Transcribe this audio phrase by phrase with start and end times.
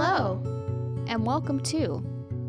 [0.00, 0.40] Hello,
[1.08, 2.00] and welcome to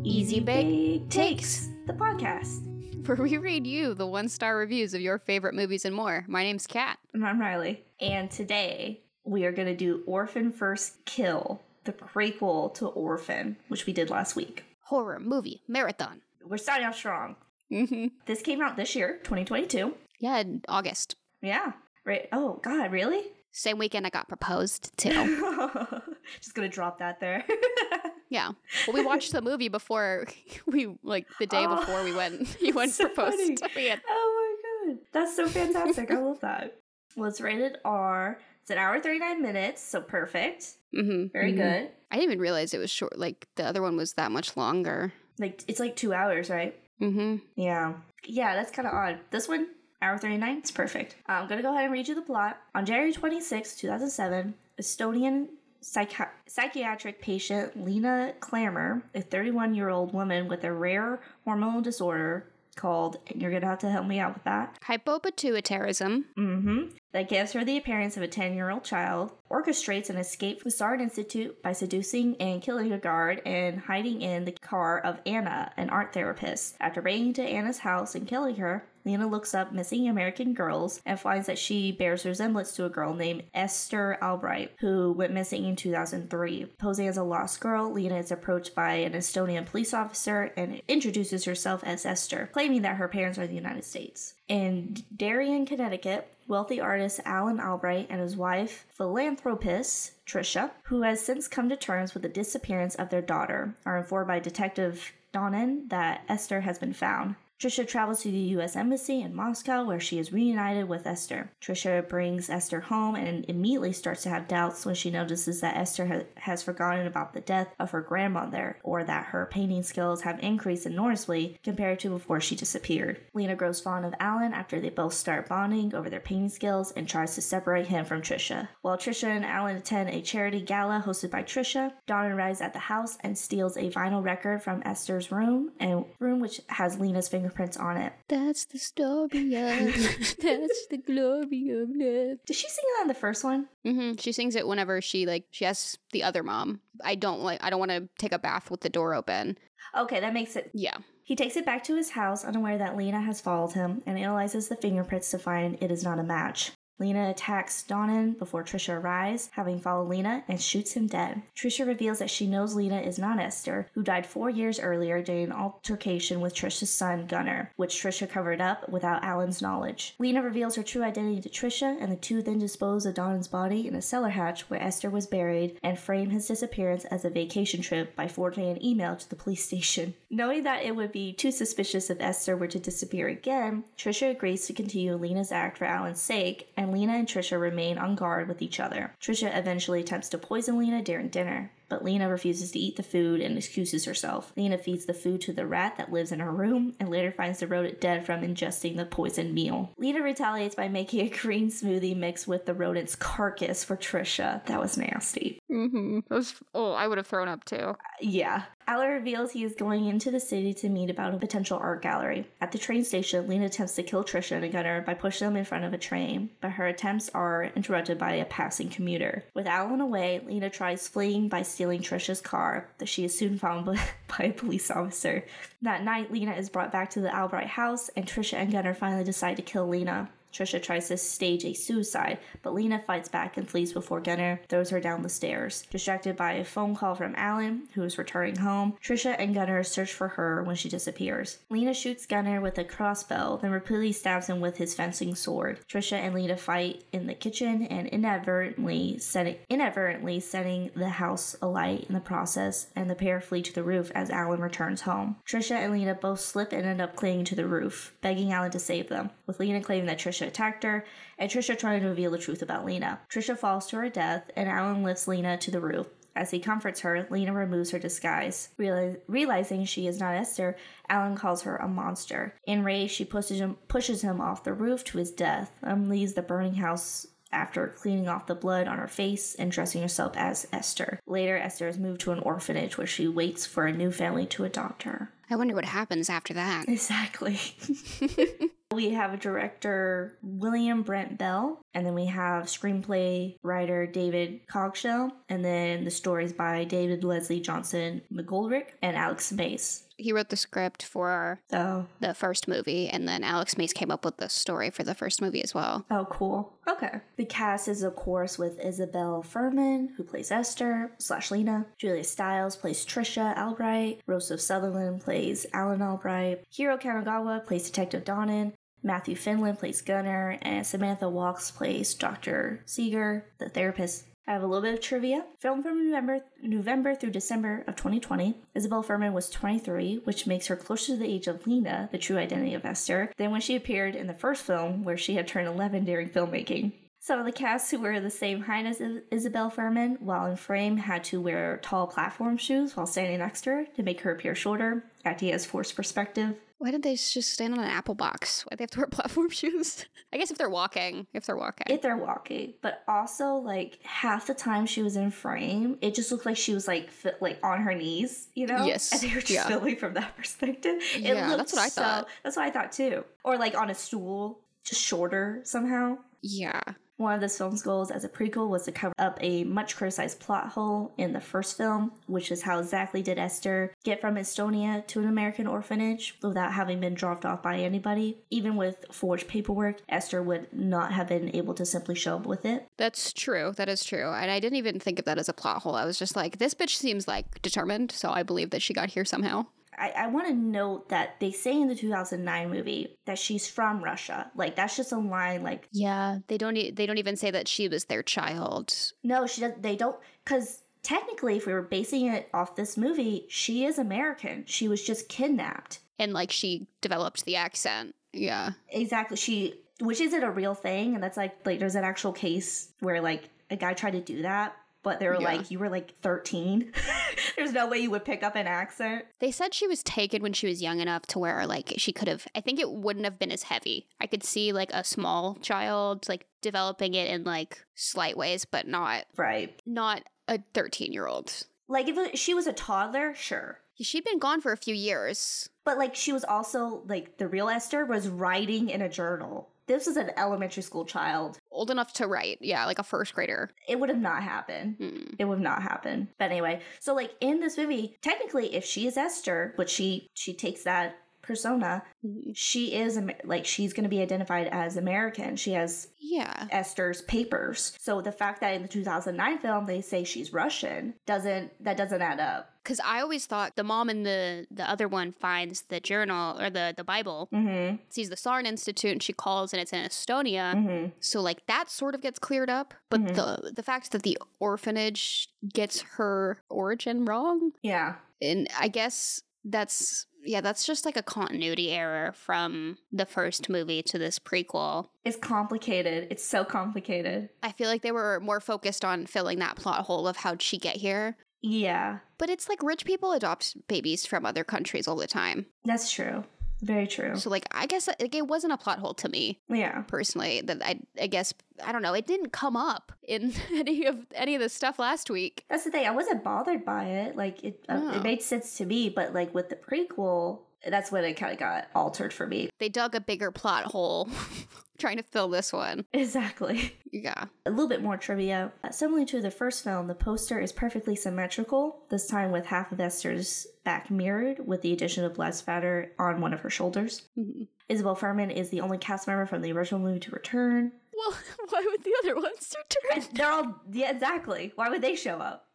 [0.04, 2.62] Easy Bake Takes, the podcast.
[3.08, 6.24] where we read you the one star reviews of your favorite movies and more.
[6.28, 6.98] My name's Kat.
[7.12, 7.80] And I'm Ryley.
[8.00, 13.84] And today we are going to do Orphan First Kill, the prequel to Orphan, which
[13.84, 14.62] we did last week.
[14.84, 16.20] Horror movie marathon.
[16.44, 17.34] We're starting off strong.
[17.68, 19.92] hmm This came out this year, 2022.
[20.20, 21.16] Yeah, in August.
[21.42, 21.72] Yeah.
[22.04, 22.28] Right.
[22.30, 23.24] Oh, God, really?
[23.52, 25.10] Same weekend I got proposed to.
[26.40, 27.44] Just to drop that there.
[28.28, 28.52] yeah.
[28.86, 30.26] Well, we watched the movie before
[30.66, 32.46] we, like, the day Oh, before we went.
[32.46, 33.54] He went so proposed funny.
[33.56, 33.90] to me.
[33.90, 34.54] at- oh
[34.86, 34.98] my god.
[35.12, 36.10] That's so fantastic.
[36.10, 36.76] I love that.
[37.16, 38.38] Well, it's rated R.
[38.62, 40.66] It's an hour 39 minutes, so perfect.
[40.94, 41.56] Mhm, Very mhm.
[41.56, 41.90] good.
[42.10, 43.18] I didn't even realize it was short.
[43.18, 45.12] Like, the other one was that much longer.
[45.38, 46.78] Like, it's like two hours, right?
[47.00, 47.36] Mm-hmm.
[47.56, 47.94] Yeah.
[48.24, 49.18] Yeah, that's kind of odd.
[49.30, 49.68] This one,
[50.02, 51.16] hour 39, it's perfect.
[51.28, 52.58] Uh, I'm to go ahead and read you the plot.
[52.74, 55.48] On January 26, 2007, Estonian
[55.82, 62.46] psychi- psychiatric patient Lena Klammer, a 31 year old woman with a rare hormonal disorder
[62.76, 66.24] called, and you're going to have to help me out with that, Hypopituitarism.
[66.36, 70.62] hmm that gives her the appearance of a 10 year old child, orchestrates an escape
[70.62, 75.18] from Saarne Institute by seducing and killing a guard and hiding in the car of
[75.26, 76.76] Anna, an art therapist.
[76.80, 81.18] After breaking into Anna's house and killing her, Lena looks up missing American girls and
[81.18, 85.76] finds that she bears resemblance to a girl named Esther Albright, who went missing in
[85.76, 86.66] 2003.
[86.78, 91.44] Posing as a lost girl, Lena is approached by an Estonian police officer and introduces
[91.44, 94.34] herself as Esther, claiming that her parents are in the United States.
[94.48, 101.48] In Darien, Connecticut, wealthy artist Alan Albright and his wife, philanthropist Trisha, who has since
[101.48, 106.22] come to terms with the disappearance of their daughter, are informed by Detective Donnan that
[106.28, 107.36] Esther has been found.
[107.60, 108.74] Trisha travels to the U.S.
[108.74, 111.52] Embassy in Moscow where she is reunited with Esther.
[111.60, 116.06] Trisha brings Esther home and immediately starts to have doubts when she notices that Esther
[116.06, 120.40] ha- has forgotten about the death of her grandmother or that her painting skills have
[120.40, 123.20] increased enormously compared to before she disappeared.
[123.34, 127.06] Lena grows fond of Alan after they both start bonding over their painting skills and
[127.06, 128.68] tries to separate him from Trisha.
[128.80, 132.78] While Trisha and Alan attend a charity gala hosted by Trisha, Dawn arrives at the
[132.78, 137.76] house and steals a vinyl record from Esther's room, and room which has Lena's fingerprints
[137.76, 138.12] on it.
[138.28, 139.94] That's the story of.
[140.38, 142.38] that's the glory of love.
[142.46, 143.68] Did she sing that in the first one?
[143.86, 144.16] Mm-hmm.
[144.18, 146.80] She sings it whenever she like she asks the other mom.
[147.04, 147.62] I don't like.
[147.62, 149.58] I don't want to take a bath with the door open.
[149.96, 150.70] Okay, that makes it.
[150.72, 150.96] Yeah.
[151.24, 154.66] He takes it back to his house, unaware that Lena has followed him, and analyzes
[154.66, 156.72] the fingerprints to find it is not a match.
[157.00, 161.42] Lena attacks Donnan before Trisha arrives, having followed Lena, and shoots him dead.
[161.56, 165.44] Trisha reveals that she knows Lena is not Esther, who died four years earlier during
[165.44, 170.14] an altercation with Trisha's son, Gunnar, which Trisha covered up without Alan's knowledge.
[170.18, 173.88] Lena reveals her true identity to Trisha, and the two then dispose of Donnan's body
[173.88, 177.80] in a cellar hatch where Esther was buried and frame his disappearance as a vacation
[177.80, 180.12] trip by forwarding an email to the police station.
[180.28, 184.66] Knowing that it would be too suspicious if Esther were to disappear again, Trisha agrees
[184.66, 188.62] to continue Lena's act for Alan's sake, and Lena and Trisha remain on guard with
[188.62, 189.14] each other.
[189.20, 193.40] Trisha eventually attempts to poison Lena during dinner, but Lena refuses to eat the food
[193.40, 194.52] and excuses herself.
[194.56, 197.60] Lena feeds the food to the rat that lives in her room and later finds
[197.60, 199.92] the rodent dead from ingesting the poisoned meal.
[199.98, 204.64] Lena retaliates by making a green smoothie mixed with the rodent's carcass for Trisha.
[204.66, 205.60] That was nasty.
[205.70, 206.20] Mm-hmm.
[206.28, 206.54] was.
[206.74, 207.96] Oh, I would have thrown up too.
[208.20, 208.64] Yeah.
[208.90, 212.44] Alan reveals he is going into the city to meet about a potential art gallery.
[212.60, 215.64] At the train station, Lena attempts to kill Trisha and Gunnar by pushing them in
[215.64, 219.44] front of a train, but her attempts are interrupted by a passing commuter.
[219.54, 223.86] With Alan away, Lena tries fleeing by stealing Trisha's car, but she is soon found
[223.86, 223.94] by,
[224.38, 225.44] by a police officer.
[225.82, 229.22] That night, Lena is brought back to the Albright house, and Trisha and Gunnar finally
[229.22, 230.28] decide to kill Lena.
[230.52, 234.90] Trisha tries to stage a suicide, but Lena fights back and flees before Gunnar throws
[234.90, 235.86] her down the stairs.
[235.90, 240.12] Distracted by a phone call from Alan, who is returning home, Trisha and Gunnar search
[240.12, 241.58] for her when she disappears.
[241.68, 245.80] Lena shoots Gunnar with a crossbow, then repeatedly stabs him with his fencing sword.
[245.88, 252.04] Trisha and Lena fight in the kitchen and inadvertently setting inadvertently setting the house alight
[252.08, 255.36] in the process, and the pair flee to the roof as Alan returns home.
[255.46, 258.78] Trisha and Lena both slip and end up clinging to the roof, begging Alan to
[258.78, 261.04] save them, with Lena claiming that Trisha attacked her,
[261.38, 263.20] and Trisha trying to reveal the truth about Lena.
[263.28, 266.06] Trisha falls to her death, and Alan lifts Lena to the roof.
[266.36, 268.68] As he comforts her, Lena removes her disguise.
[268.78, 270.76] Reali- realizing she is not Esther,
[271.08, 272.54] Alan calls her a monster.
[272.66, 276.42] Enraged, she pushes him, pushes him off the roof to his death and leaves the
[276.42, 281.20] burning house after cleaning off the blood on her face and dressing herself as Esther.
[281.26, 284.64] Later, Esther is moved to an orphanage where she waits for a new family to
[284.64, 285.32] adopt her.
[285.50, 286.88] I wonder what happens after that.
[286.88, 287.58] Exactly.
[288.92, 295.30] We have a director, William Brent Bell, and then we have screenplay writer David Coggeshall,
[295.48, 300.08] and then the stories by David Leslie Johnson McGoldrick and Alex Mace.
[300.20, 304.24] He wrote the script for Oh, the first movie, and then Alex Mace came up
[304.24, 306.04] with the story for the first movie as well.
[306.10, 306.72] oh, cool.
[306.88, 307.20] Okay.
[307.36, 311.86] The cast is, of course, with Isabelle Fuhrman, who plays Esther slash Lena.
[311.98, 314.20] Julia Stiles plays Trisha Albright.
[314.28, 316.64] Rossif Sutherland plays Alan Albright.
[316.70, 318.72] Hiro Kanagawa plays Detective Donnan.
[319.02, 322.82] Matthew Finlan plays Gunnar, and Samantha Walkes plays Dr.
[322.84, 324.26] Seeger, the therapist.
[324.46, 325.44] I have a little bit of trivia.
[325.58, 330.76] Filmed from November, November through December of 2020, Isabelle Fuhrman was 23, which makes her
[330.76, 334.16] closer to the age of Lena, the true identity of Esther, than when she appeared
[334.16, 336.92] in the first film, where she had turned 11 during filmmaking.
[337.22, 340.96] Some of the cast who were the same height as Isabelle Fuhrman, while in frame,
[340.96, 344.54] had to wear tall platform shoes while standing next to her to make her appear
[344.54, 346.56] shorter, acting as forced perspective.
[346.78, 348.64] Why did they just stand on an apple box?
[348.64, 350.06] Why do they have to wear platform shoes?
[350.32, 351.86] I guess if they're walking, if they're walking.
[351.94, 356.30] if they're walking but also like half the time she was in frame it just
[356.30, 359.34] looked like she was like fi- like on her knees you know Yes, and they
[359.34, 359.66] were just yeah.
[359.66, 362.28] filming from that perspective it Yeah, that's what I so- thought.
[362.44, 366.80] that's what i thought too or like on a stool just shorter somehow yeah.
[367.20, 370.40] One of this film's goals as a prequel was to cover up a much criticized
[370.40, 375.06] plot hole in the first film, which is how exactly did Esther get from Estonia
[375.06, 378.38] to an American orphanage without having been dropped off by anybody.
[378.50, 382.64] Even with forged paperwork, Esther would not have been able to simply show up with
[382.64, 382.86] it.
[382.96, 383.72] That's true.
[383.76, 384.30] That is true.
[384.32, 385.94] And I didn't even think of that as a plot hole.
[385.94, 389.10] I was just like, this bitch seems like determined, so I believe that she got
[389.10, 389.66] here somehow.
[389.98, 394.02] I, I want to note that they say in the 2009 movie that she's from
[394.02, 394.50] Russia.
[394.54, 396.76] Like, that's just a line, like, Yeah, they don't.
[396.76, 398.94] E- they don't even say that she was their child.
[399.22, 403.46] no, she does, they don't, because technically, if we were basing it off this movie,
[403.48, 404.64] she is American.
[404.66, 406.00] She was just kidnapped.
[406.18, 408.14] and like she developed the accent.
[408.32, 408.70] Yeah.
[408.90, 409.36] Exactly.
[409.36, 413.20] She, which isn't a real thing, and that's like like there's an actual case where
[413.20, 415.52] like a guy tried to do that, but they were Yeah.
[415.56, 416.92] like, you were like 13.
[417.56, 419.24] there's no way you would pick up an accent.
[419.38, 422.28] They said she was taken when she was young enough to where like she could
[422.28, 424.06] have I think it wouldn't have been as heavy.
[424.20, 428.86] I could see like a small child like developing it in like slight ways, but
[428.86, 429.78] not Right.
[429.86, 431.66] not a 13-year-old.
[431.88, 433.80] Like if it- she was a toddler, sure.
[434.00, 435.68] She'd been gone for a few years.
[435.84, 439.68] But like she was also like the real Esther was writing in a journal.
[439.90, 441.58] This was an elementary school child.
[441.72, 442.58] Old enough to write.
[442.60, 443.70] Yeah, like a first grader.
[443.88, 444.94] It would have not happened.
[445.00, 445.34] Hmm.
[445.36, 446.28] It would have not happened.
[446.38, 450.54] But anyway, so like in this movie, technically, if she is Esther, but she she
[450.54, 452.52] takes that persona, Mhm.
[452.54, 455.56] she is like she's going to be identified as American.
[455.56, 456.68] She has Yeah.
[456.70, 457.96] Esther's papers.
[457.98, 462.22] So the fact that in the 2009 film they say she's Russian doesn't that doesn't
[462.22, 462.69] add up.
[462.84, 466.70] Cuz I always thought the mom in the the other one finds the journal or
[466.70, 467.96] the the Bible, Mm-hmm.
[468.08, 470.74] sees the Saarne Institute and she calls and it's in Estonia.
[470.74, 471.06] Mm-hmm.
[471.20, 473.34] So like that sort of gets cleared up, but Mhm.
[473.34, 478.14] the the fact that the orphanage gets her origin wrong, Yeah.
[478.40, 484.02] and I guess that's yeah, that's just like a continuity error from the first movie
[484.04, 485.10] to this prequel.
[485.22, 486.28] It's complicated.
[486.30, 487.50] It's so complicated.
[487.62, 490.78] I feel like they were more focused on filling that plot hole of how'd she
[490.78, 491.36] get here.
[491.62, 492.18] Yeah.
[492.38, 495.66] But it's like rich people adopt babies from other countries all the time.
[495.84, 496.44] That's true.
[496.82, 497.36] Very true.
[497.36, 499.60] So like I guess like, it wasn't a plot hole to me.
[499.68, 500.02] Yeah.
[500.02, 501.52] personally that I I guess
[501.84, 505.30] I don't know it didn't come up in any of any of the stuff last
[505.30, 505.64] week.
[505.68, 506.06] That's the thing.
[506.06, 507.36] I wasn't bothered by it.
[507.36, 509.10] Like it, uh, it made sense to me.
[509.10, 512.70] But like with the prequel, that's when it kind of got altered for me.
[512.78, 514.28] They dug a bigger plot hole
[514.98, 516.04] trying to fill this one.
[516.12, 516.94] Exactly.
[517.12, 517.46] Yeah.
[517.66, 518.72] A little bit more trivia.
[518.84, 522.04] Uh, Similar to the first film, the poster is perfectly symmetrical.
[522.08, 526.40] This time with half of Esther's back mirrored, with the addition of less fatter on
[526.40, 527.22] one of her shoulders.
[527.38, 527.66] Mhm.
[527.88, 530.92] Isabelle Fuhrman is the only cast member from the original movie to return.
[531.16, 531.36] Well,
[531.70, 533.28] why would the other ones return?
[533.34, 534.72] They're all yeah, exactly.
[534.76, 535.66] Why would they show up?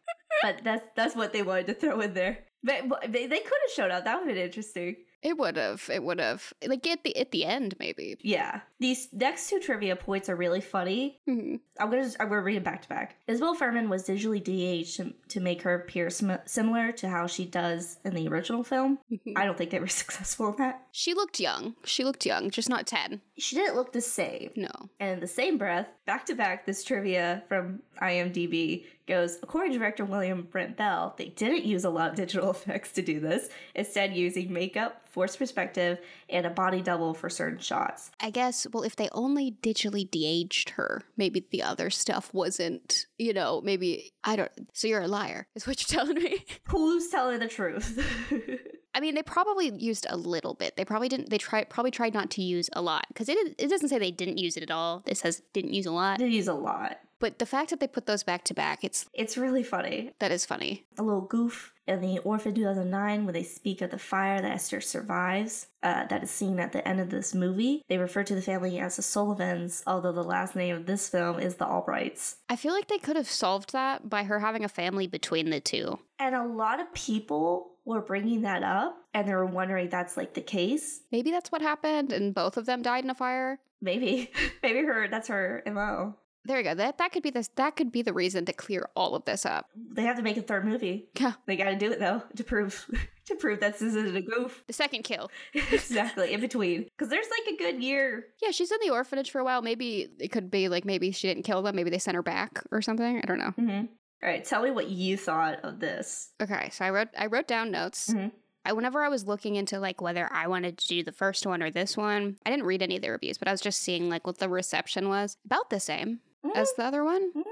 [0.42, 2.38] But that's that's what they wanted to throw in there.
[2.66, 4.04] But, they, they could have showed up.
[4.04, 4.96] That would have been interesting.
[5.22, 5.88] It would have.
[5.92, 6.52] It would have.
[6.66, 8.16] Like at the at the end, maybe.
[8.20, 8.60] Yeah.
[8.78, 11.18] These next two trivia points are really funny.
[11.28, 11.60] Mhm.
[11.80, 13.16] I'm gonna just, I'm gonna read it back to back.
[13.26, 17.44] Isabelle Fuhrman was digitally de-aged to, to make her appear sm- similar to how she
[17.46, 18.98] does in the original film.
[19.36, 20.82] I don't think they were successful in that.
[20.92, 21.74] She looked young.
[21.84, 23.20] She looked young, just not ten.
[23.38, 24.50] She didn't look the same.
[24.56, 24.70] No.
[25.00, 29.78] And in the same breath, back to back, this trivia from IMDb goes according to
[29.78, 33.48] director William Brent Bell, they didn't use a lot of digital effects to do this,
[33.74, 38.10] instead, using makeup, forced perspective, and a body double for certain shots.
[38.20, 38.66] I guess.
[38.72, 43.06] Well, if they only digitally de-aged her, maybe the other stuff wasn't.
[43.18, 44.50] You know, maybe I don't.
[44.72, 46.44] So you're a liar, is what you're telling me.
[46.64, 47.98] Who's telling the truth?
[48.94, 50.76] I mean, they probably used a little bit.
[50.76, 51.28] They probably didn't.
[51.28, 54.10] They tried probably tried not to use a lot because it it doesn't say they
[54.10, 55.02] didn't use it at all.
[55.06, 56.18] It says didn't use a lot.
[56.18, 56.98] They use a lot.
[57.18, 60.12] But the fact that they put those back to back, it's It's really funny.
[60.18, 60.84] that is funny.
[60.98, 64.80] A little goof in the Orphan 2009 when they speak of the fire that Esther
[64.80, 65.68] survives.
[65.82, 67.80] Uh, that is seen at the end of this movie.
[67.88, 71.38] They refer to the family as the Sullivans, although the last name of this film
[71.38, 72.36] is the Albrights.
[72.48, 75.60] I feel like they could have solved that by her having a family between the
[75.60, 76.00] two.
[76.18, 80.34] And a lot of people were bringing that up and they were wondering that's like
[80.34, 81.02] the case.
[81.12, 83.60] Maybe that's what happened, and both of them died in a fire.
[83.80, 84.32] Maybe,
[84.62, 86.16] maybe her that's her mo.
[86.46, 86.74] There you go.
[86.74, 87.48] That that could be this.
[87.56, 89.68] That could be the reason to clear all of this up.
[89.74, 91.08] They have to make a third movie.
[91.18, 91.32] Yeah.
[91.46, 92.86] They got to do it though to prove
[93.26, 94.62] to prove that this isn't a goof.
[94.66, 95.30] The second kill.
[95.54, 98.26] exactly in between because there's like a good year.
[98.40, 99.62] Yeah, she's in the orphanage for a while.
[99.62, 101.76] Maybe it could be like maybe she didn't kill them.
[101.76, 103.18] Maybe they sent her back or something.
[103.18, 103.52] I don't know.
[103.58, 103.86] Mm-hmm.
[104.22, 106.30] All right, tell me what you thought of this.
[106.40, 108.12] Okay, so I wrote I wrote down notes.
[108.12, 108.32] Mhm.
[108.64, 111.62] I whenever I was looking into like whether I wanted to do the first one
[111.62, 114.08] or this one, I didn't read any of the reviews, but I was just seeing
[114.08, 115.36] like what the reception was.
[115.44, 116.18] About the same
[116.54, 117.32] as the other one.
[117.32, 117.42] Mhm.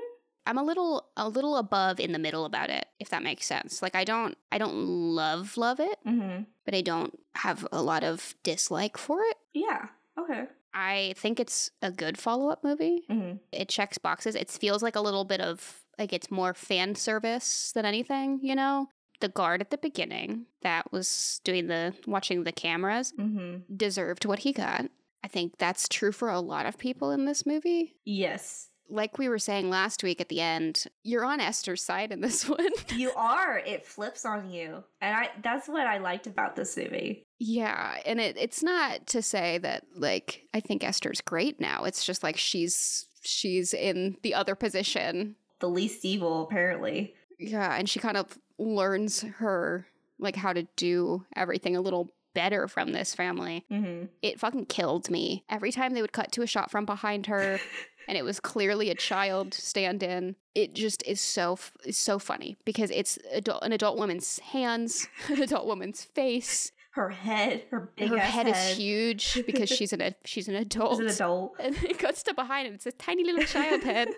[0.46, 3.80] I'm a little a little above in the middle about it, if that makes sense.
[3.80, 6.42] Like I don't I don't love love it, Mm-hmm.
[6.66, 9.36] but I don't have a lot of dislike for it.
[9.54, 9.86] Yeah.
[10.18, 10.44] Okay.
[10.74, 13.04] I think it's a good follow-up movie.
[13.08, 13.36] Mm-hmm.
[13.52, 14.34] It checks boxes.
[14.34, 18.54] It feels like a little bit of like it's more fan service than anything, you
[18.56, 18.88] know?
[19.20, 23.74] The guard at the beginning that was doing the watching the cameras Mm-hmm.
[23.76, 24.86] deserved what he got.
[25.22, 27.94] I think that's true for a lot of people in this movie.
[28.04, 32.20] Yes, Like we were saying last week at the end, you're on Esther's side in
[32.20, 32.68] this one.
[32.94, 33.58] you are.
[33.58, 35.30] It flips on you, and I.
[35.42, 37.26] That's what I liked about this movie.
[37.38, 41.84] yeah, and it, it's not to say that like I think Esther's great now.
[41.84, 47.14] It's just like she's she's in the other position The least evil, apparently.
[47.38, 49.86] Yeah, and she kind of learns her
[50.18, 53.64] like how to do everything a little better from this family.
[53.70, 54.06] Mm-hmm.
[54.22, 55.44] It fucking killed me.
[55.48, 57.58] Every time they would cut to a shot from behind her
[58.08, 62.18] and it was clearly a child stand in, it just is so f- is so
[62.18, 66.72] funny because it's adult, an adult woman's hands, an adult woman's face.
[66.92, 70.54] Her head, her big her ass head, is huge because she's an ad- she's an
[70.66, 70.92] adult.
[70.92, 74.08] As an adult, And it cuts to behind and it's a tiny little child head.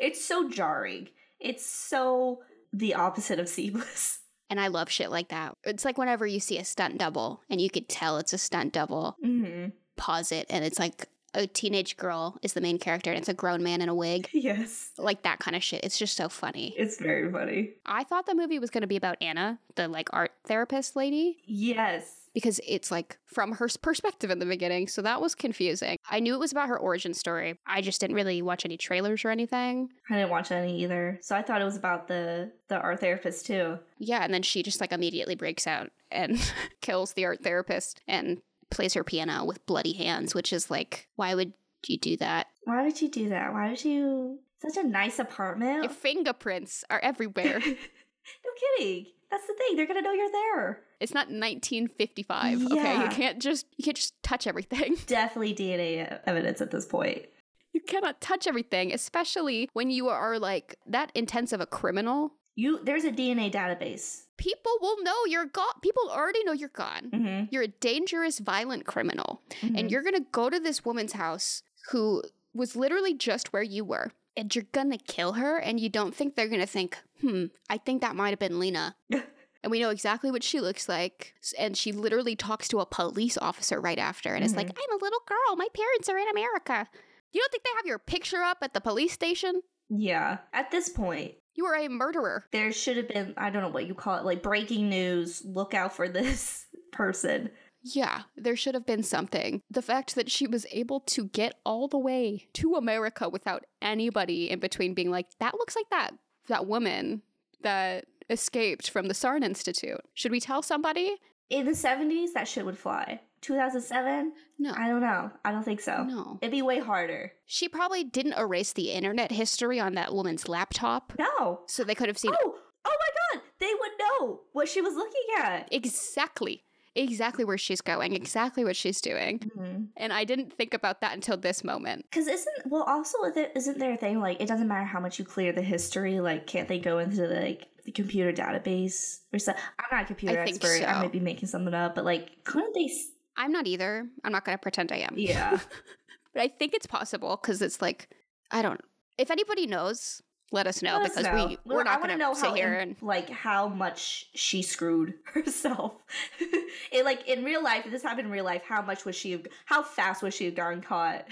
[0.00, 1.08] it's so jarring.
[1.38, 2.40] It's so
[2.72, 4.20] the opposite of seamless.
[4.50, 5.56] And I love shit like that.
[5.64, 8.72] It's like whenever you see a stunt double and you could tell it's a stunt
[8.72, 9.70] double, Mm-hmm.
[9.96, 13.34] pause it, and it's like a teenage girl is the main character and it's a
[13.34, 14.28] grown man in a wig.
[14.34, 15.84] Yes, Like that kind of shit.
[15.84, 16.74] It's just so funny.
[16.76, 17.74] it's very funny.
[17.84, 21.38] I thought the movie was going to be about Anna, the like art therapist lady,
[21.46, 22.28] Yes.
[22.34, 24.88] because it's like from her perspective in the beginning.
[24.88, 25.96] So that was confusing.
[26.08, 27.58] I knew it was about her origin story.
[27.66, 29.88] I just didn't really watch any trailers or anything.
[30.10, 33.46] I didn't watch any either, so I thought it was about the the art therapist
[33.46, 33.78] too.
[33.98, 36.38] Yeah, and then she just like immediately breaks out and
[36.80, 41.34] kills the art therapist and plays her piano with bloody hands, which is like, why
[41.34, 41.52] would
[41.86, 42.48] you do that?
[42.64, 43.52] Why would you do that?
[43.52, 44.40] Why would you?
[44.60, 45.84] Such a nice apartment.
[45.84, 47.60] Your fingerprints are everywhere.
[47.64, 49.06] no kidding.
[49.30, 49.76] That's the thing.
[49.76, 50.80] They're gonna know you're there.
[51.00, 52.72] it's not 1955.
[52.72, 54.96] Okay, you can't just you can't just touch everything.
[55.06, 57.26] Definitely DNA evidence at this point.
[57.72, 62.32] You cannot touch everything, especially when you are like that intense of a criminal.
[62.54, 64.22] You there's a DNA database.
[64.36, 65.80] People will know you're gone.
[65.82, 67.10] People already know you're gone.
[67.12, 67.44] Mm-hmm.
[67.50, 69.42] You're a dangerous, violent criminal.
[69.62, 72.22] and you're gonna go to this woman's house who
[72.54, 76.34] was literally just where you were and you're gonna kill her and you don't think
[76.34, 80.30] they're gonna think hmm i think that might have been lena and we know exactly
[80.30, 84.44] what she looks like and she literally talks to a police officer right after and
[84.44, 86.88] it's like i'm a little girl my parents are in america
[87.32, 90.38] you don't think they have your picture up at the police station yeah.
[90.52, 93.86] At this point, you are a murderer there should have been I don't know what
[93.86, 95.42] you call it, like breaking news.
[95.44, 97.50] Look out for this person.
[97.82, 99.62] Yeah, there should have been something.
[99.70, 104.50] The fact that she was able to get all the way to America without anybody
[104.50, 106.12] in between being like, that looks like that
[106.48, 107.22] that woman
[107.62, 110.00] that escaped from the Saarne Institute.
[110.14, 111.16] Should we tell somebody?
[111.50, 113.20] In the 70s, that shit would fly.
[113.42, 114.32] 2007?
[114.58, 114.72] No.
[114.76, 115.30] I don't know.
[115.44, 116.04] I don't think so.
[116.04, 116.38] No.
[116.40, 117.32] It'd be way harder.
[117.44, 121.12] She probably didn't erase the internet history on that woman's laptop.
[121.18, 121.60] No.
[121.66, 123.42] So they could have seen Oh, oh my god.
[123.58, 125.68] They would know what she was looking at.
[125.72, 126.62] exactly,
[126.94, 129.38] exactly where she's going, exactly what she's doing.
[129.38, 129.84] Mm-hmm.
[129.96, 132.06] And I didn't think about that until this moment.
[132.10, 133.18] Because isn't well also
[133.54, 136.46] isn't there a thing like it doesn't matter how much you clear the history like
[136.46, 139.62] can't they go into the, like the computer database or something?
[139.78, 140.82] I'm not a computer I expert.
[140.86, 142.90] I might be making something up, but like couldn't they?
[143.36, 144.06] I'm not either.
[144.24, 145.14] I'm not going to pretend I am.
[145.16, 145.58] Yeah,
[146.32, 148.08] But I think it's possible because it's like,
[148.50, 148.80] I don't.
[149.16, 151.46] If anybody knows, let us know Let us because know.
[151.46, 155.92] we we're not going to sit here and like how much she screwed herself.
[156.92, 159.42] it, like in real life, if this happened in real life, how much was she?
[159.64, 161.26] How fast was she gotten caught?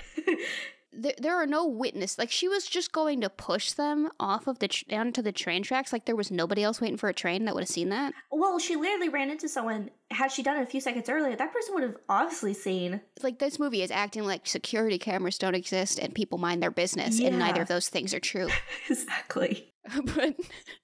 [0.96, 2.18] There, there are no witness.
[2.18, 5.62] Like she was just going to push them off of the tr- onto the train
[5.62, 5.92] tracks.
[5.92, 8.14] Like there was nobody else waiting for a train that would have seen that.
[8.30, 9.90] well, she literally ran into someone.
[10.10, 13.00] Had she done it a few seconds earlier, that person would have obviously seen.
[13.22, 17.20] Like this movie is acting like security cameras don't exist and people mind their business,
[17.20, 18.48] and neither of those things are true.
[18.88, 19.72] exactly.
[20.16, 20.34] but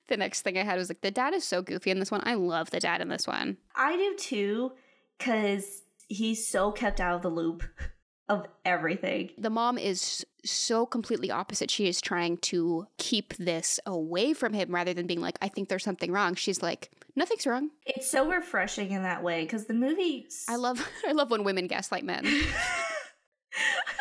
[0.08, 2.22] the next thing I had was like the dad is so goofy in this one.
[2.24, 3.56] I love the dad in this one.
[3.74, 4.72] I do too,
[5.18, 7.62] because he's so kept out of the loop
[8.30, 9.28] of everything.
[9.36, 11.70] The mom is so completely opposite.
[11.70, 15.68] She is trying to keep this away from him rather than being like, I think
[15.68, 16.34] there's something wrong.
[16.36, 17.70] She's like, nothing's wrong.
[17.84, 20.26] It's so refreshing in that way because the movie.
[20.48, 22.24] I love I love when women gaslight men.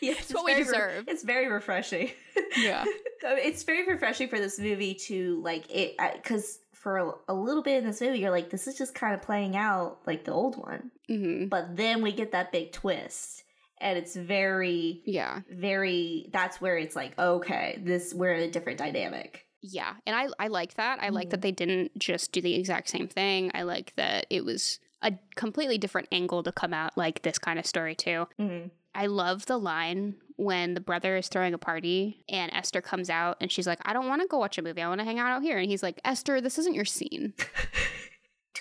[0.00, 1.04] yeah, It's what we very deserve.
[1.08, 2.10] it's very refreshing.
[2.58, 2.84] Yeah.
[3.22, 7.78] It's very refreshing for this movie to like it because for a, a little bit
[7.78, 10.56] in this movie, you're like, this is just kind of playing out like the old
[10.56, 13.43] one, hmm but then we get that big twist,
[13.80, 15.40] and it's very, Yeah.
[15.50, 16.28] very.
[16.32, 19.46] That's where it's like, okay, this we're in a different dynamic.
[19.62, 19.94] Yeah.
[20.06, 20.98] And I I like that.
[21.02, 21.30] I like Mhm.
[21.30, 23.50] that they didn't just do the exact same thing.
[23.54, 27.58] I like that it was a completely different angle to come out like this kind
[27.58, 28.26] of story too.
[28.38, 28.70] Mm.
[28.94, 33.36] I love the line when the brother is throwing a party and Esther comes out
[33.40, 34.82] and she's like, I don't want to go watch a movie.
[34.82, 35.58] I want to hang out out here.
[35.58, 37.34] And he's like, Esther, this isn't your scene.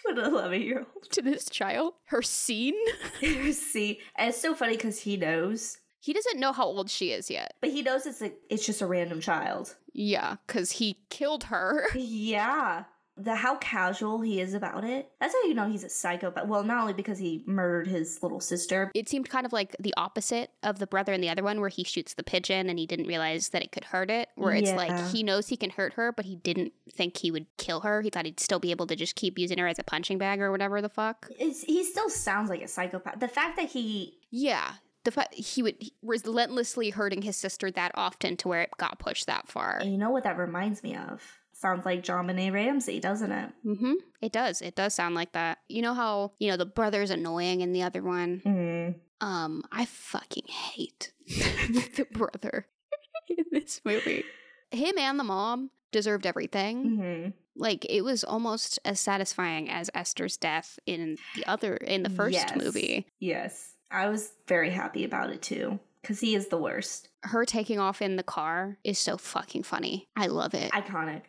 [0.15, 1.09] to an 11 year old.
[1.11, 2.75] to this child, her scene?
[3.21, 3.97] Her scene.
[4.15, 7.53] and it's so funny because he knows, He doesn't know how old she is yet.
[7.61, 9.75] but he knows it's a, it's just a random child.
[9.93, 11.85] Yeah, because he killed her.
[11.95, 12.85] Yeah.
[13.15, 15.11] The how casual he is about it.
[15.19, 16.47] That's how you know he's a psychopath.
[16.47, 18.91] Well, not only because he murdered his little sister.
[18.95, 21.69] It seemed kind of like the opposite of the brother and the other one, where
[21.69, 24.29] he shoots the pigeon and he didn't realize that it could hurt it.
[24.35, 27.45] Where it's like he knows he can hurt her, but he didn't think he would
[27.57, 28.01] kill her.
[28.01, 30.41] He thought he'd still be able to just keep using her as a punching bag
[30.41, 31.29] or whatever the fuck.
[31.39, 33.19] It's, he still sounds like a psychopath.
[33.19, 34.73] The fact that he Yeah.
[35.03, 39.27] The fact he would relentlessly hurting his sister that often to where it got pushed
[39.27, 39.77] that far.
[39.79, 41.21] and you know what that reminds me of?
[41.63, 43.49] Sounds like JonBenét Ramsey, doesn't it?
[43.65, 43.93] Mm-hmm.
[44.21, 44.61] It does.
[44.61, 45.59] It does sound like that.
[45.69, 48.41] You know how you know the brother's annoying in the other one.
[48.45, 48.95] Mm.
[49.25, 52.67] Um, I fucking hate the brother
[53.29, 54.25] in this movie.
[54.71, 56.85] Him and the mom deserved everything.
[56.99, 57.29] Mm-hmm.
[57.55, 62.33] Like it was almost as satisfying as Esther's death in the other in the first
[62.33, 62.57] Yes.
[62.57, 63.07] movie.
[63.21, 63.71] Yes.
[63.89, 65.79] I was very happy about it too.
[66.01, 67.07] Because he is the worst.
[67.21, 70.09] Her taking off in the car is so fucking funny.
[70.17, 70.69] I love it.
[70.73, 71.21] Iconic.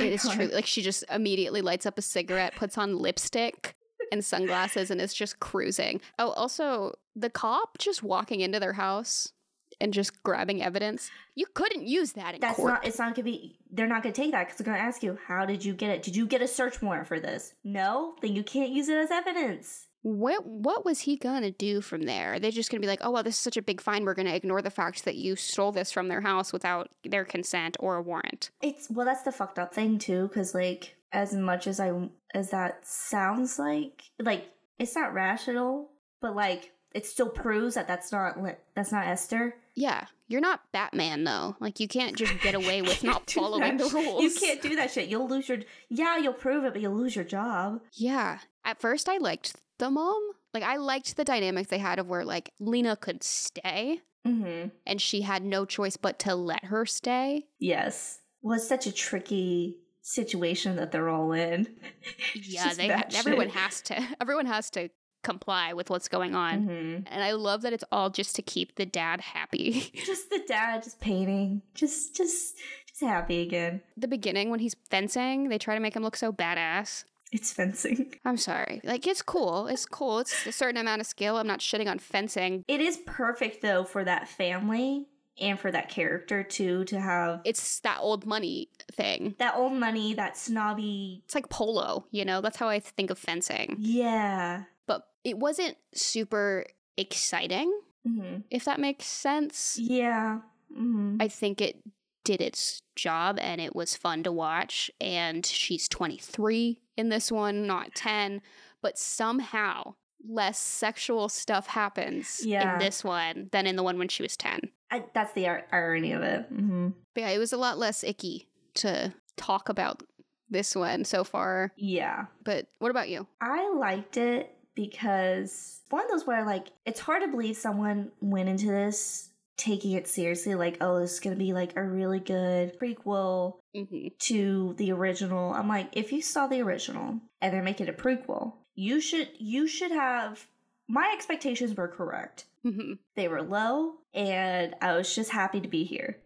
[0.00, 0.48] It is true.
[0.52, 3.74] Like she just immediately lights up a cigarette, puts on lipstick
[4.12, 6.00] and sunglasses, and is just cruising.
[6.18, 9.32] Oh, also the cop just walking into their house
[9.80, 11.10] and just grabbing evidence.
[11.34, 12.72] You couldn't use that in That's court.
[12.74, 12.86] not.
[12.86, 13.58] It's not gonna be.
[13.70, 16.02] They're not gonna take that because they're gonna ask you, "How did you get it?
[16.02, 17.54] Did you get a search warrant for this?
[17.64, 22.02] No, then you can't use it as evidence." What what was he gonna do from
[22.02, 22.34] there?
[22.34, 24.14] Are they just gonna be like, oh well, this is such a big fine, we're
[24.14, 27.96] gonna ignore the fact that you stole this from their house without their consent or
[27.96, 28.50] a warrant.
[28.62, 31.92] It's well, that's the fucked up thing too, because like as much as I
[32.34, 38.12] as that sounds like like it's not rational, but like it still proves that that's
[38.12, 38.38] not
[38.74, 39.56] that's not Esther.
[39.74, 41.56] Yeah, you're not Batman though.
[41.60, 44.22] Like you can't just get away with not following the rules.
[44.22, 45.08] You can't do that shit.
[45.08, 45.58] You'll lose your
[45.88, 46.16] yeah.
[46.18, 47.80] You'll prove it, but you'll lose your job.
[47.92, 48.38] Yeah.
[48.64, 50.22] At first, I liked the mom.
[50.54, 54.68] Like, I liked the dynamic they had of where, like, Lena could stay Mm-hmm.
[54.86, 57.46] and she had no choice but to let her stay.
[57.58, 58.18] Yes.
[58.42, 61.68] Well, it's such a tricky situation that they're all in.
[62.34, 64.90] Yeah, they bad everyone has to everyone has to
[65.22, 66.66] comply with what's going on.
[66.66, 67.02] Mhm.
[67.06, 69.90] And I love that it's all just to keep the dad happy.
[70.04, 73.80] Just the dad, just painting, just, just, just happy again.
[73.96, 77.04] the beginning when he's fencing, they try to make him look so badass.
[77.32, 78.14] It's fencing.
[78.24, 78.80] I'm sorry.
[78.84, 79.66] Like it's cool.
[79.66, 80.20] It's cool.
[80.20, 81.36] It's a certain amount of skill.
[81.36, 82.64] I'm not shitting on fencing.
[82.68, 85.06] It is perfect though for that family
[85.40, 89.34] and for that character too to have It's that old money thing.
[89.38, 91.22] that old money, that snobby.
[91.26, 92.40] It's like polo, you know?
[92.40, 93.76] That's how I think of fencing.
[93.78, 94.64] Yeah.
[94.86, 96.64] but it wasn't super
[96.96, 97.72] exciting,
[98.04, 99.78] hmm if that makes sense.
[99.80, 100.40] Yeah.
[100.74, 101.82] hmm I think it
[102.24, 104.90] did its job and it was fun to watch.
[105.00, 108.42] And she's 23 in this one, not 10,
[108.82, 109.94] but somehow
[110.28, 112.72] less sexual stuff happens Yeah.
[112.74, 114.60] in this one than in the one when she was 10.
[114.90, 116.46] I, that's the ir- irony of it.
[116.48, 120.02] hmm But yeah, it was a lot less icky to talk about
[120.50, 121.72] this one so far.
[121.76, 122.24] Yeah.
[122.42, 123.26] But what about you?
[123.40, 128.48] I liked it because one of those where like it's hard to believe someone went
[128.48, 129.27] into this
[129.58, 134.06] taking it seriously like oh this is gonna be like a really good prequel hmm
[134.18, 138.54] to the original i'm like if you saw the original and they're making a prequel
[138.76, 140.46] You should you should have
[140.88, 142.46] my expectations were correct.
[142.62, 146.16] hmm They were low and I was just happy to be here.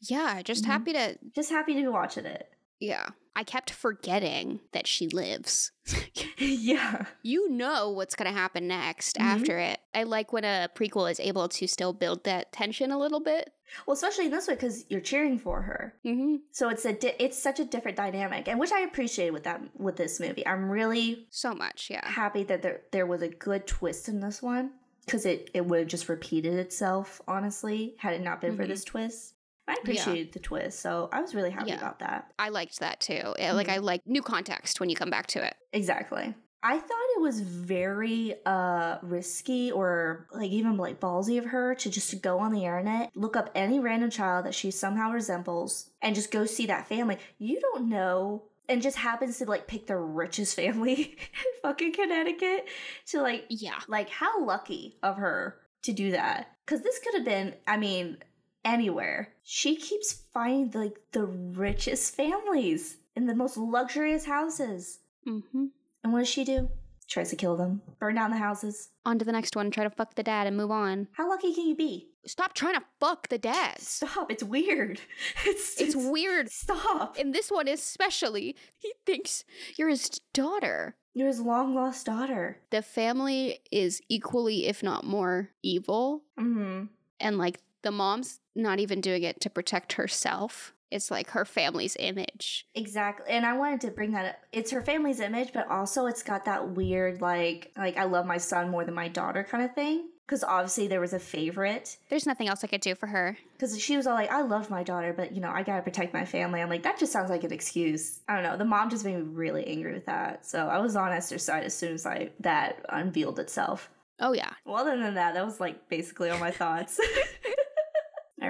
[0.00, 0.66] Yeah, just Mhm.
[0.66, 1.18] happy to.
[1.34, 2.51] Just happy to be watching it.
[2.82, 3.10] Yeah.
[3.34, 5.72] I kept forgetting that she lives.
[6.36, 7.06] yeah.
[7.22, 9.22] you know what's going to happen next Mhm.
[9.24, 9.80] after it.
[9.94, 13.50] I like when a prequel is able to still build that tension a little bit.
[13.86, 15.94] Well, especially in this way because you're cheering for her.
[16.04, 16.36] Mm-hmm.
[16.50, 19.62] So it's a di- it's such a different dynamic, and which I appreciate with that
[19.78, 20.46] with this movie.
[20.46, 22.06] I'm really So much, yeah.
[22.06, 24.72] happy that there there was a good twist in this one
[25.06, 27.22] because it it would have just repeated itself.
[27.26, 28.68] Honestly, had it not been for Mhm.
[28.68, 29.34] this twist,
[29.68, 31.78] I appreciated the twist, so I was really happy Yeah.
[31.78, 32.32] about that.
[32.38, 33.34] I liked that too.
[33.38, 33.68] Yeah, Like.
[33.68, 35.54] I like new context when you come back to it.
[35.72, 36.34] Exactly.
[36.64, 41.90] I thought it was very uh risky or like even like ballsy of her to
[41.90, 46.14] just go on the internet, look up any random child that she somehow resembles and
[46.14, 47.18] just go see that family.
[47.38, 52.66] You don't know and just happens to like pick the richest family in fucking Connecticut
[53.06, 53.80] to like Yeah.
[53.88, 56.46] like how lucky of her to do that.
[56.66, 58.18] Cuz this could have been I mean
[58.64, 59.32] anywhere.
[59.42, 65.00] She keeps finding like the richest families in the most luxurious houses.
[65.26, 65.66] Mm-hmm.
[66.04, 66.68] And what does she do?
[67.08, 68.88] Tries to kill them, burn down the houses.
[69.04, 69.70] On to the next one.
[69.70, 71.08] Try to fuck the dad and move on.
[71.12, 72.08] How lucky can you be?
[72.24, 73.86] Stop trying to fuck the dads.
[73.86, 74.30] Stop!
[74.30, 75.00] It's weird.
[75.44, 76.50] It's It's weird.
[76.50, 77.16] Stop!
[77.18, 79.44] And this one, especially, he thinks
[79.76, 80.96] you're his daughter.
[81.14, 82.58] You're his long lost daughter.
[82.70, 86.22] The family is equally, if not more, evil.
[86.38, 86.84] Mm-hmm.
[87.20, 90.72] And like the mom's not even doing it to protect herself.
[90.90, 92.66] It's like her family's image.
[92.74, 93.26] Exactly.
[93.30, 94.36] And I wanted to bring that up.
[94.52, 98.36] It's her family's image, but also it's got that weird like like I love my
[98.36, 100.08] son more than my daughter kind of thing.
[100.26, 101.96] Because obviously there was a favorite.
[102.08, 103.36] There's nothing else I could do for her.
[103.54, 106.14] Because she was all like, I love my daughter, but you know, I gotta protect
[106.14, 106.60] my family.
[106.60, 108.20] I'm like, that just sounds like an excuse.
[108.28, 108.56] I don't know.
[108.56, 110.46] The mom just made me really angry with that.
[110.46, 113.90] So I was on Esther's side as soon as I that unveiled itself.
[114.20, 114.50] Oh, yeah.
[114.64, 117.00] Well, other than that, that was like basically all my thoughts.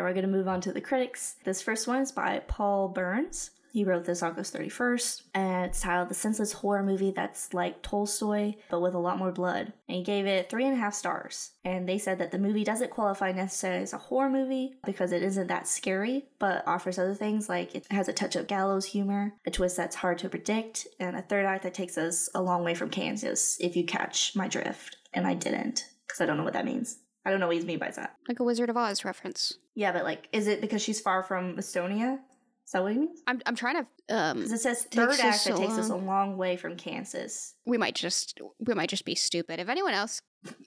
[0.02, 1.36] we're going to move on to the critics.
[1.44, 3.50] This first one is by Paul Burns.
[3.72, 8.56] He wrote this August 31st, and it's titled The Senseless Horror Movie That's Like Tolstoy,
[8.68, 9.72] but with a lot more blood.
[9.88, 11.52] And he gave it three and a half stars.
[11.64, 15.22] And they said that the movie doesn't qualify necessarily as a horror movie because it
[15.22, 19.32] isn't that scary, but offers other things like it has a touch of gallows humor,
[19.46, 22.64] a twist that's hard to predict, and a third act that takes us a long
[22.64, 24.98] way from Kansas, if you catch my drift.
[25.14, 26.98] And I didn't, because I don't know what that means.
[27.24, 28.16] I don't know what he means by that.
[28.28, 29.58] Like a Wizard of Oz reference.
[29.74, 32.18] Yeah, but like, is it because she's far from Estonia?
[32.64, 33.20] Is that what he means?
[33.26, 35.94] I'm, I'm trying to um Because it says third act that so takes us a
[35.96, 36.06] long.
[36.06, 37.54] long way from Kansas.
[37.66, 39.60] we might just we might just be stupid.
[39.60, 40.20] If anyone else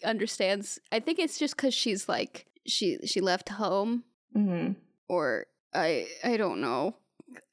[0.04, 4.04] understands, I think it's just cuz she's like she she left home
[4.36, 4.74] Mm-hmm.
[5.08, 6.96] or I I don't know.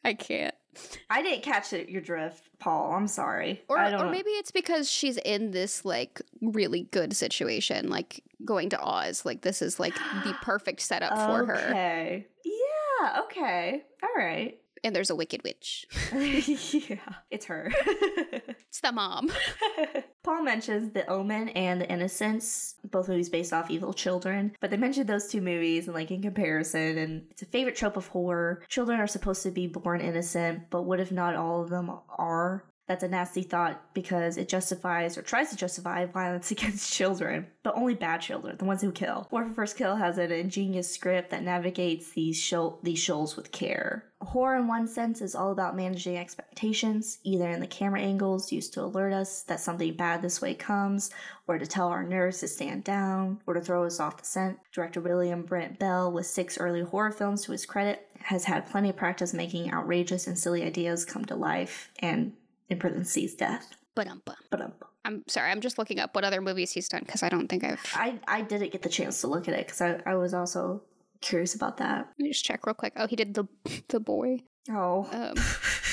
[0.05, 0.55] I can't.
[1.11, 2.95] I didn't catch it, your drift, Paul.
[2.95, 3.63] I'm sorry.
[3.69, 8.23] Or I don't or maybe it's because she's in this like really good situation like
[8.45, 9.25] going to Oz.
[9.25, 11.69] Like this is like the perfect setup for her.
[11.71, 12.27] Okay.
[12.45, 13.21] Yeah.
[13.25, 13.83] Okay.
[14.03, 14.59] All right.
[14.85, 15.87] And there's a wicked witch.
[16.13, 16.97] yeah,
[17.31, 17.73] it's her.
[18.73, 19.31] It's the mom.
[20.23, 24.79] Paul mentions The Omen and The Innocents, both movies based off evil children, but they
[24.79, 28.63] mentioned those two movies and like in comparison, and it's a favorite trope of horror.
[28.69, 32.65] Children are supposed to be born innocent, but what if not all of them are?
[32.89, 37.77] That's a nasty thought because it justifies or tries to justify violence against children, but
[37.77, 39.29] only bad children, the ones who kill.
[39.31, 44.05] Orphan First Kill has an ingenious script that navigates these these shoals with care.
[44.21, 48.73] Horror, in one sense, is all about managing expectations, either in the camera angles used
[48.75, 51.11] to alert us that something bad this way comes,
[51.49, 54.59] or to tell our nerves to stand down, or to throw us off the scent.
[54.73, 58.91] Director William Brent Bell, with six early horror films to his credit, has had plenty
[58.91, 62.33] of practice making outrageous and silly ideas come to life, and
[62.73, 63.77] in parentheses, death.
[63.95, 64.23] But um,
[65.05, 65.51] I'm sorry.
[65.51, 67.81] I'm just looking up what other movies he's done because I don't think I've.
[67.95, 70.83] I I didn't get the chance to look at it because I, I was also
[71.21, 72.09] curious about that.
[72.19, 72.95] Let me just check real quick.
[72.97, 73.45] Oh, he did the
[73.89, 74.41] the boy.
[74.71, 75.09] Oh.
[75.13, 75.35] Um,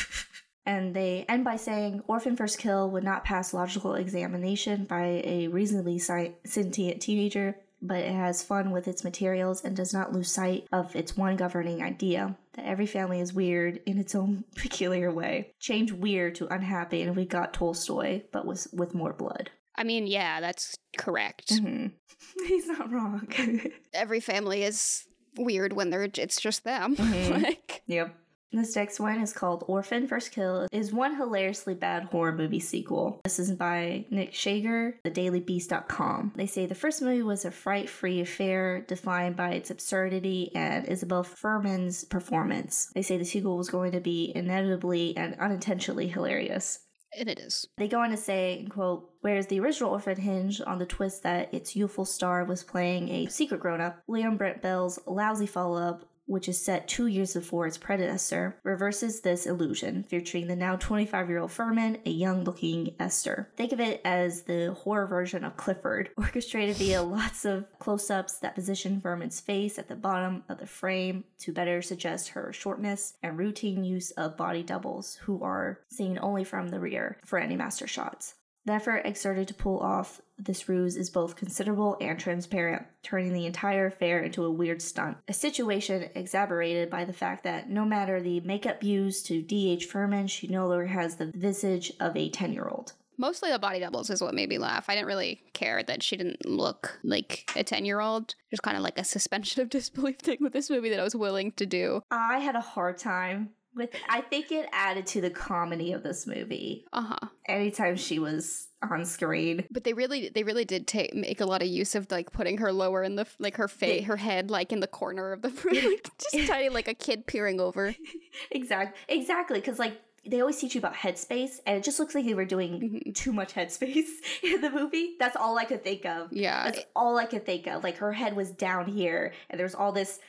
[0.65, 5.47] and they end by saying Orphan First Kill would not pass logical examination by a
[5.47, 10.31] reasonably sci- sentient teenager, but it has fun with its materials and does not lose
[10.31, 15.11] sight of its one governing idea that every family is weird in its own peculiar
[15.11, 15.53] way.
[15.59, 19.49] Change weird to unhappy, and we got Tolstoy, but with with more blood.
[19.75, 21.49] I mean, yeah, that's correct.
[21.53, 21.93] Mhm.
[22.47, 23.27] He's not wrong.
[23.93, 25.05] Every family is
[25.37, 26.95] weird when they're it's just them.
[26.97, 27.43] Mhm.
[27.43, 28.13] like, Yep.
[28.51, 30.67] This next one is called Orphan First Kill.
[30.71, 33.21] is one hilariously bad horror movie sequel.
[33.23, 36.33] This is by Nick Schager, thedailybeast.com.
[36.35, 41.23] They say the first movie was a fright-free affair defined by its absurdity and Isabelle
[41.23, 42.91] Fuhrman's performance.
[42.95, 46.79] They say the sequel was going to be inevitably and unintentionally hilarious.
[47.17, 47.67] And it is.
[47.77, 51.53] They go on to say, quote, whereas the original Orphan hinged on the twist that
[51.53, 56.05] its youthful star was playing a secret grown up, Liam Brent Bell's lousy follow up
[56.29, 61.27] which is set two years before its predecessor, reverses this illusion, featuring the now 25
[61.27, 63.49] year old Fuhrman, a young looking Esther.
[63.57, 68.37] Think of it as the horror version of Clifford, orchestrated via lots of close ups
[68.39, 73.15] that position Fuhrman's face at the bottom of the frame to better suggest her shortness,
[73.23, 77.55] and routine use of body doubles, who are seen only from the rear for any
[77.55, 78.35] master shots.
[78.65, 83.45] The effort exerted to pull off this ruse is both considerable and transparent, turning the
[83.45, 85.17] entire affair into a weird stunt.
[85.27, 90.29] A situation exacerbated by the fact that no matter the makeup used to de-age Fuhrman,
[90.29, 92.93] she no longer has the visage of a 10 year old.
[93.17, 94.85] Mostly the body doubles is what made me laugh.
[94.87, 98.33] I didn't really care that she didn't look like a 10 year old.
[98.49, 101.15] Just kind of like a suspension of disbelief thing with this movie that I was
[101.15, 102.01] willing to do.
[102.09, 103.49] I had a hard time
[103.79, 106.85] with I think it added to the comedy of this movie.
[106.93, 107.27] Uh-huh.
[107.47, 109.65] Anytime she was on screen.
[109.71, 112.57] But they really they really did take make a lot of use of like putting
[112.59, 115.49] her lower in the like her face her head like in the corner of the
[115.63, 117.95] room like, just tiny like a kid peering over.
[118.51, 119.17] exactly.
[119.17, 122.33] Exactly cuz like they always teach you about headspace and it just looks like they
[122.33, 123.11] were doing mm-hmm.
[123.13, 124.09] too much headspace
[124.43, 127.67] in the movie that's all i could think of yeah that's all i could think
[127.67, 130.19] of like her head was down here and there's all this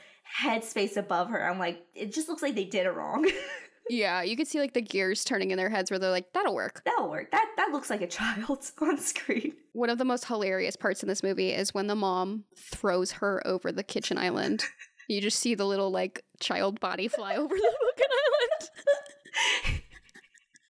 [0.43, 1.49] headspace above her.
[1.49, 3.29] I'm like, it just looks like they did it wrong.
[3.91, 6.55] yeah, you could see like the gears turning in their heads where they're like, that'll
[6.55, 6.83] work.
[6.85, 7.31] That'll work.
[7.31, 9.55] That that looks like a child on screen.
[9.73, 13.47] One of the most hilarious parts in this movie is when the mom throws her
[13.47, 14.65] over the kitchen island.
[15.09, 19.83] you just see the little like child body fly over the fucking island.